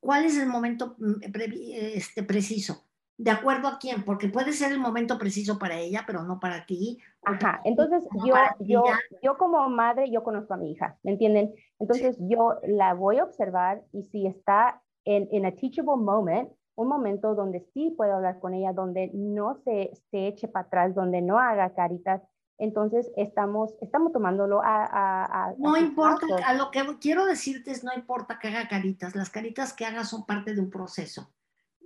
¿Cuál 0.00 0.24
es 0.24 0.36
el 0.38 0.48
momento 0.48 0.96
mm, 0.98 1.20
previ- 1.30 1.74
este, 1.94 2.24
preciso? 2.24 2.84
¿De 3.22 3.30
acuerdo 3.30 3.68
a 3.68 3.78
quién? 3.78 4.02
Porque 4.02 4.28
puede 4.30 4.54
ser 4.54 4.72
el 4.72 4.78
momento 4.78 5.18
preciso 5.18 5.58
para 5.58 5.76
ella, 5.76 6.04
pero 6.06 6.22
no 6.22 6.40
para 6.40 6.64
ti. 6.64 6.98
Ajá, 7.22 7.60
entonces 7.64 8.08
no 8.12 8.26
yo, 8.26 8.34
yo, 8.60 8.82
yo 9.22 9.36
como 9.36 9.68
madre, 9.68 10.10
yo 10.10 10.22
conozco 10.22 10.54
a 10.54 10.56
mi 10.56 10.72
hija, 10.72 10.96
¿me 11.02 11.10
entienden? 11.10 11.52
Entonces 11.78 12.16
yo 12.18 12.54
la 12.66 12.94
voy 12.94 13.18
a 13.18 13.24
observar 13.24 13.82
y 13.92 14.04
si 14.04 14.26
está 14.26 14.80
en, 15.04 15.28
en 15.32 15.44
a 15.44 15.52
teachable 15.54 16.02
moment, 16.02 16.48
un 16.76 16.88
momento 16.88 17.34
donde 17.34 17.60
sí 17.74 17.92
puedo 17.94 18.14
hablar 18.14 18.38
con 18.40 18.54
ella, 18.54 18.72
donde 18.72 19.10
no 19.12 19.54
se, 19.64 19.90
se 20.10 20.28
eche 20.28 20.48
para 20.48 20.66
atrás, 20.66 20.94
donde 20.94 21.20
no 21.20 21.38
haga 21.38 21.74
caritas, 21.74 22.22
Entonces, 22.56 23.10
estamos, 23.18 23.76
estamos 23.82 24.12
tomándolo 24.12 24.62
a... 24.64 25.52
no 25.58 25.76
importa, 25.76 26.26
a 26.46 26.54
lo 26.54 26.70
que 26.70 26.82
quiero 26.98 27.26
decirte 27.26 27.70
es, 27.70 27.84
no 27.84 27.92
importa 27.94 28.38
que 28.38 28.48
haga 28.48 28.66
caritas, 28.66 29.14
las 29.14 29.28
caritas 29.28 29.74
que 29.74 29.84
haga 29.84 30.04
son 30.04 30.24
parte 30.24 30.54
de 30.54 30.60
un 30.62 30.70
proceso. 30.70 31.30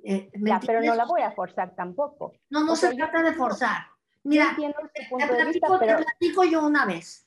Eh, 0.06 0.30
pero 0.66 0.82
no 0.82 0.94
la 0.94 1.06
voy 1.06 1.22
a 1.22 1.32
forzar 1.32 1.74
tampoco. 1.74 2.34
No, 2.50 2.62
no 2.62 2.76
se 2.76 2.94
trata 2.94 3.22
de 3.22 3.32
forzar. 3.32 3.86
Mira, 4.24 4.54
te, 4.56 5.08
platico, 5.96 6.44
yo 6.44 6.66
una 6.66 6.84
vez. 6.84 7.26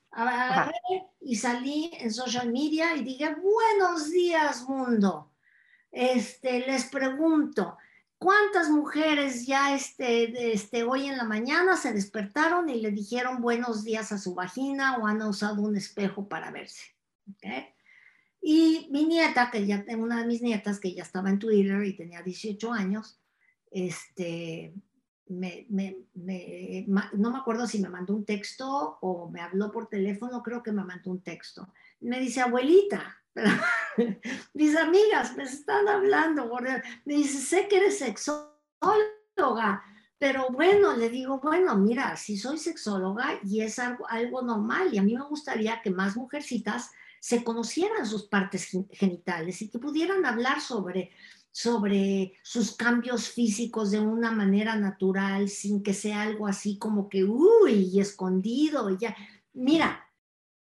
y 1.22 1.36
salí 1.36 1.92
en 2.00 2.14
social 2.14 2.52
media 2.52 2.96
y 2.96 3.04
dije, 3.04 3.36
buenos 3.36 4.12
días 4.12 4.68
mundo. 4.68 5.32
Este, 5.92 6.60
les 6.68 6.86
pregunto, 6.86 7.78
¿cuántas 8.20 8.70
mujeres 8.70 9.48
ya 9.48 9.74
este, 9.74 10.54
este, 10.54 10.84
hoy 10.84 11.08
en 11.08 11.18
la 11.18 11.24
mañana 11.24 11.78
se 11.78 11.94
despertaron 11.94 12.70
y 12.70 12.82
le 12.82 12.92
dijeron 12.92 13.42
buenos 13.42 13.84
días 13.84 14.12
a 14.12 14.20
su 14.20 14.36
vagina 14.36 14.98
o 14.98 15.08
han 15.08 15.22
usado 15.24 15.64
un 15.64 15.78
espejo 15.78 16.28
para 16.28 16.52
verse? 16.52 16.96
Y 18.42 18.88
mi 18.92 19.06
nieta, 19.06 19.52
que 19.52 19.66
ya 19.66 19.84
tengo 19.84 20.04
una 20.04 20.22
de 20.22 20.28
mis 20.28 20.42
nietas 20.42 20.80
que 20.80 20.94
ya 20.94 21.04
estaba 21.04 21.30
en 21.30 21.40
Twitter 21.40 21.84
y 21.84 21.96
tenía 21.96 22.22
18 22.22 22.72
años, 22.72 23.20
este, 23.72 24.74
me, 25.28 25.66
me, 25.70 25.98
me, 26.14 26.86
no 27.14 27.32
me 27.32 27.38
acuerdo 27.38 27.68
si 27.68 27.80
me 27.80 27.90
mandó 27.90 28.14
un 28.16 28.26
texto 28.26 28.98
o 29.02 29.30
me 29.30 29.42
habló 29.42 29.72
por 29.72 29.88
teléfono, 29.88 30.42
creo 30.42 30.64
que 30.64 30.72
me 30.72 30.84
mandó 30.84 31.12
un 31.12 31.22
texto. 31.22 31.68
Me 32.00 32.20
dice, 32.20 32.42
abuelita, 32.42 33.18
mis 34.54 34.76
amigas 34.76 35.36
me 35.36 35.44
están 35.44 35.88
hablando, 35.88 36.52
me 37.06 37.16
dice, 37.16 37.40
sé 37.40 37.68
que 37.68 37.78
eres 37.78 38.00
sexóloga, 38.00 39.84
pero 40.18 40.50
bueno, 40.50 40.96
le 40.96 41.10
digo, 41.10 41.40
bueno, 41.40 41.76
mira, 41.76 42.16
si 42.18 42.38
soy 42.38 42.58
sexóloga 42.58 43.40
y 43.44 43.62
es 43.62 43.78
algo, 43.80 44.08
algo 44.10 44.42
normal 44.42 44.94
y 44.94 44.98
a 44.98 45.04
mí 45.04 45.16
me 45.16 45.26
gustaría 45.26 45.82
que 45.82 45.92
más 45.92 46.16
mujercitas 46.16 46.92
se 47.20 47.44
conocieran 47.44 48.06
sus 48.06 48.28
partes 48.28 48.70
genitales 48.92 49.62
y 49.62 49.70
que 49.70 49.80
pudieran 49.80 50.26
hablar 50.26 50.62
sobre 50.62 51.12
sobre 51.58 52.34
sus 52.44 52.76
cambios 52.76 53.30
físicos 53.30 53.90
de 53.90 54.00
una 54.00 54.30
manera 54.30 54.76
natural, 54.76 55.50
sin 55.50 55.82
que 55.82 55.96
sea 55.96 56.22
algo 56.22 56.46
así 56.46 56.78
como 56.78 57.10
que, 57.10 57.24
uy, 57.24 58.00
escondido, 58.00 58.96
ya. 58.96 59.18
Mira, 59.54 60.08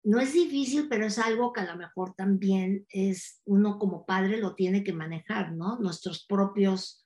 no 0.02 0.20
es 0.20 0.34
difícil, 0.34 0.86
pero 0.90 1.06
es 1.06 1.18
algo 1.18 1.54
que 1.54 1.62
a 1.62 1.72
lo 1.72 1.78
mejor 1.78 2.14
también 2.14 2.86
es 2.90 3.40
uno 3.46 3.78
como 3.78 4.04
padre 4.04 4.36
lo 4.36 4.54
tiene 4.54 4.84
que 4.84 4.92
manejar, 4.92 5.52
¿no? 5.52 5.78
Nuestros 5.78 6.26
propios 6.26 7.02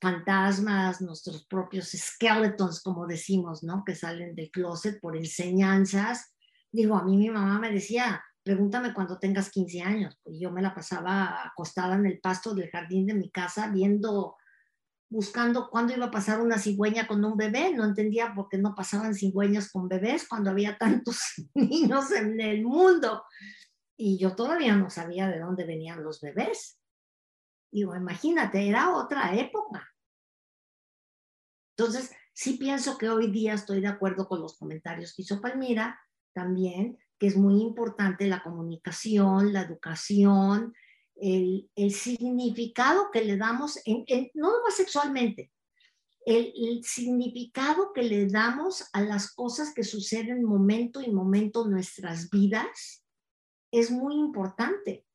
fantasmas, 0.00 1.00
nuestros 1.00 1.46
propios 1.46 1.92
skeletons, 1.92 2.82
como 2.82 3.06
decimos, 3.06 3.62
¿no? 3.62 3.84
Que 3.86 3.94
salen 3.94 4.34
del 4.34 4.50
closet 4.50 5.00
por 5.00 5.16
enseñanzas. 5.16 6.34
Digo, 6.72 6.96
a 6.96 7.04
mí 7.04 7.16
mi 7.16 7.30
mamá 7.30 7.60
me 7.60 7.70
decía, 7.70 8.20
pregúntame 8.42 8.92
cuando 8.92 9.18
tengas 9.18 9.50
15 9.50 9.82
años. 9.82 10.18
Pues 10.22 10.38
yo 10.40 10.50
me 10.50 10.62
la 10.62 10.74
pasaba 10.74 11.46
acostada 11.46 11.94
en 11.94 12.06
el 12.06 12.20
pasto 12.20 12.54
del 12.54 12.70
jardín 12.70 13.06
de 13.06 13.14
mi 13.14 13.30
casa 13.30 13.68
viendo, 13.68 14.36
buscando 15.10 15.68
cuándo 15.70 15.94
iba 15.94 16.06
a 16.06 16.10
pasar 16.10 16.40
una 16.40 16.58
cigüeña 16.58 17.06
con 17.06 17.24
un 17.24 17.36
bebé. 17.36 17.72
No 17.74 17.84
entendía 17.84 18.34
por 18.34 18.48
qué 18.48 18.58
no 18.58 18.74
pasaban 18.74 19.14
cigüeñas 19.14 19.70
con 19.70 19.88
bebés 19.88 20.28
cuando 20.28 20.50
había 20.50 20.76
tantos 20.78 21.18
niños 21.54 22.10
en 22.12 22.40
el 22.40 22.64
mundo. 22.64 23.24
Y 23.96 24.18
yo 24.18 24.34
todavía 24.34 24.74
no 24.74 24.90
sabía 24.90 25.28
de 25.28 25.38
dónde 25.38 25.64
venían 25.64 26.02
los 26.02 26.20
bebés. 26.20 26.78
Digo, 27.70 27.94
imagínate, 27.94 28.68
era 28.68 28.94
otra 28.94 29.34
época. 29.34 29.88
Entonces, 31.76 32.10
sí 32.34 32.58
pienso 32.58 32.98
que 32.98 33.08
hoy 33.08 33.30
día 33.30 33.54
estoy 33.54 33.80
de 33.80 33.88
acuerdo 33.88 34.28
con 34.28 34.40
los 34.40 34.58
comentarios 34.58 35.14
que 35.14 35.22
hizo 35.22 35.40
Palmira 35.40 35.98
también, 36.34 36.98
que 37.22 37.28
es 37.28 37.36
muy 37.36 37.62
importante 37.62 38.26
la 38.26 38.42
comunicación, 38.42 39.52
la 39.52 39.62
educación, 39.62 40.74
el, 41.14 41.70
significado 41.92 43.12
que 43.12 43.24
le 43.24 43.36
damos, 43.36 43.78
en, 43.84 44.04
no 44.34 44.50
más 44.64 44.74
sexualmente, 44.74 45.52
el, 46.26 46.82
significado 46.82 47.92
que 47.92 48.02
le 48.02 48.26
damos 48.26 48.90
a 48.92 49.02
las 49.02 49.32
cosas 49.32 49.72
que 49.72 49.84
suceden 49.84 50.42
momento 50.42 51.00
y 51.00 51.12
momento 51.12 51.64
en 51.64 51.70
nuestras 51.70 52.28
vidas 52.28 53.04
es 53.70 53.92
muy 53.92 54.16
importante. 54.16 55.06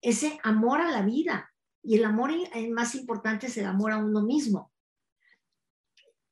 Ese 0.00 0.40
amor 0.44 0.80
a 0.80 0.90
la 0.90 1.02
vida 1.02 1.52
y 1.82 1.96
el 1.96 2.06
amor 2.06 2.32
más 2.70 2.94
importante 2.94 3.48
es 3.48 3.58
el 3.58 3.66
amor 3.66 3.92
a 3.92 3.98
uno 3.98 4.22
mismo. 4.22 4.72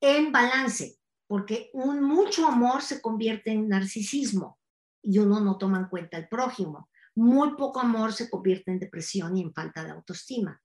En 0.01 0.33
balance, 0.33 1.02
porque 1.33 1.71
un 1.73 2.03
mucho 2.03 2.47
amor 2.47 2.83
se 2.83 3.01
convierte 3.01 3.53
en 3.53 3.67
narcisismo 3.67 4.61
y 5.03 5.19
uno 5.19 5.41
no 5.41 5.57
toma 5.57 5.79
en 5.79 5.89
cuenta 5.89 6.19
el 6.19 6.29
prójimo. 6.29 6.91
Muy 7.15 7.57
poco 7.57 7.81
amor 7.81 8.13
se 8.13 8.29
convierte 8.29 8.71
en 8.71 8.79
depresión 8.79 9.35
y 9.35 9.41
en 9.41 9.55
falta 9.55 9.83
de 9.83 9.93
autoestima. 9.93 10.63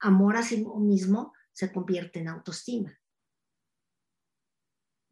Amor 0.00 0.36
a 0.36 0.42
sí 0.42 0.66
mismo 0.78 1.32
se 1.52 1.72
convierte 1.72 2.18
en 2.18 2.26
autoestima. 2.26 2.98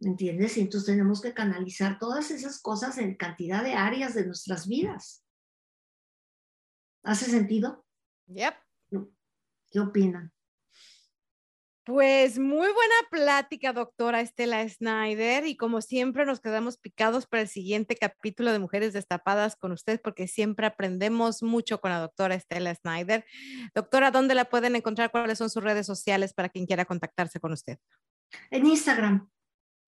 ¿Me 0.00 0.10
entiendes? 0.10 0.56
entonces 0.56 0.84
tenemos 0.84 1.20
que 1.20 1.32
canalizar 1.32 2.00
todas 2.00 2.32
esas 2.32 2.60
cosas 2.60 2.98
en 2.98 3.14
cantidad 3.14 3.62
de 3.62 3.74
áreas 3.74 4.14
de 4.14 4.26
nuestras 4.26 4.66
vidas. 4.66 5.24
¿Hace 7.04 7.26
sentido? 7.26 7.86
Yep. 8.26 8.54
¿Qué 9.70 9.78
opinan? 9.78 10.32
Pues 11.90 12.38
muy 12.38 12.68
buena 12.68 12.94
plática, 13.10 13.72
doctora 13.72 14.20
Estela 14.20 14.66
Snyder. 14.68 15.44
Y 15.44 15.56
como 15.56 15.80
siempre, 15.80 16.24
nos 16.24 16.38
quedamos 16.38 16.78
picados 16.78 17.26
para 17.26 17.42
el 17.42 17.48
siguiente 17.48 17.96
capítulo 17.96 18.52
de 18.52 18.60
Mujeres 18.60 18.92
Destapadas 18.92 19.56
con 19.56 19.72
usted, 19.72 20.00
porque 20.00 20.28
siempre 20.28 20.66
aprendemos 20.66 21.42
mucho 21.42 21.80
con 21.80 21.90
la 21.90 21.98
doctora 21.98 22.36
Estela 22.36 22.72
Snyder. 22.76 23.24
Doctora, 23.74 24.12
¿dónde 24.12 24.36
la 24.36 24.44
pueden 24.44 24.76
encontrar? 24.76 25.10
¿Cuáles 25.10 25.36
son 25.36 25.50
sus 25.50 25.64
redes 25.64 25.84
sociales 25.84 26.32
para 26.32 26.48
quien 26.48 26.64
quiera 26.64 26.84
contactarse 26.84 27.40
con 27.40 27.50
usted? 27.50 27.78
En 28.52 28.66
Instagram. 28.66 29.28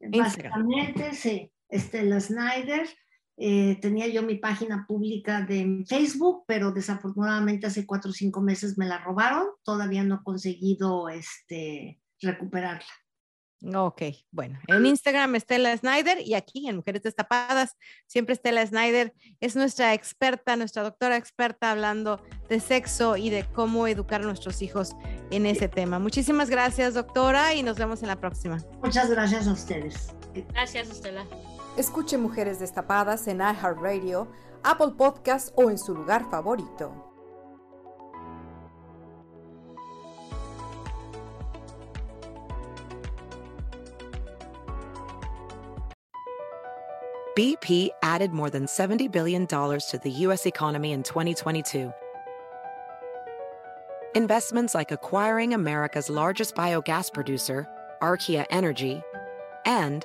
Instagram. 0.01 0.25
Básicamente, 0.25 1.15
sí. 1.15 1.53
Estela 1.69 2.19
Snyder. 2.19 2.89
Eh, 3.37 3.79
tenía 3.81 4.07
yo 4.09 4.23
mi 4.23 4.37
página 4.37 4.85
pública 4.87 5.41
de 5.43 5.85
Facebook, 5.89 6.45
pero 6.47 6.71
desafortunadamente 6.71 7.67
hace 7.67 7.87
cuatro 7.87 8.11
o 8.11 8.15
cinco 8.15 8.41
meses 8.41 8.77
me 8.79 8.87
la 8.87 8.99
robaron. 8.99 9.47
Todavía 9.63 10.05
no 10.05 10.17
he 10.17 10.25
conseguido 10.25 11.09
este, 11.09 12.01
recuperarla. 12.21 12.87
Ok, 13.75 14.03
bueno, 14.33 14.59
en 14.67 14.87
Instagram 14.87 15.37
Estela 15.37 15.77
Snyder 15.77 16.21
y 16.21 16.35
aquí 16.35 16.69
en 16.69 16.77
Mujeres 16.77 17.03
Destapadas, 17.03 17.77
siempre 18.09 18.33
Estela 18.33 18.67
Snyder 18.67 19.15
es 19.39 19.55
nuestra 19.55 19.95
experta, 19.95 20.57
nuestra 20.57 20.83
doctora 20.83 21.17
experta 21.17 21.71
hablando 21.71 22.21
de 22.49 22.59
sexo 22.59 23.17
y 23.17 23.31
de 23.31 23.45
cómo 23.45 23.87
educar 23.87 24.23
a 24.23 24.25
nuestros 24.25 24.63
hijos 24.63 24.97
en 25.31 25.47
ese 25.47 25.69
tema. 25.69 26.01
Muchísimas 26.01 26.51
gracias, 26.51 26.95
doctora, 26.95 27.55
y 27.55 27.63
nos 27.63 27.79
vemos 27.79 28.03
en 28.03 28.09
la 28.09 28.17
próxima. 28.17 28.59
Muchas 28.83 29.09
gracias 29.09 29.47
a 29.47 29.53
ustedes. 29.53 30.13
Gracias, 30.53 30.91
Estela. 30.91 31.25
Escuche 31.77 32.19
Mujeres 32.19 32.59
Destapadas 32.59 33.27
en 33.29 33.39
iHeartRadio, 33.39 34.29
Apple 34.63 34.91
Podcast 34.91 35.53
o 35.57 35.71
en 35.71 35.79
su 35.79 35.95
lugar 35.95 36.29
favorito. 36.31 36.93
BP 47.35 47.89
added 48.03 48.33
more 48.33 48.51
than 48.51 48.67
$70 48.67 49.11
billion 49.11 49.47
to 49.47 50.01
the 50.03 50.11
U.S. 50.11 50.45
economy 50.45 50.93
in 50.93 51.03
2022. 51.03 51.91
Investments 54.15 54.75
like 54.75 54.93
acquiring 54.93 55.55
America's 55.55 56.11
largest 56.11 56.55
biogas 56.55 57.11
producer, 57.11 57.67
Archaea 58.03 58.45
Energy, 58.51 59.03
and 59.65 60.05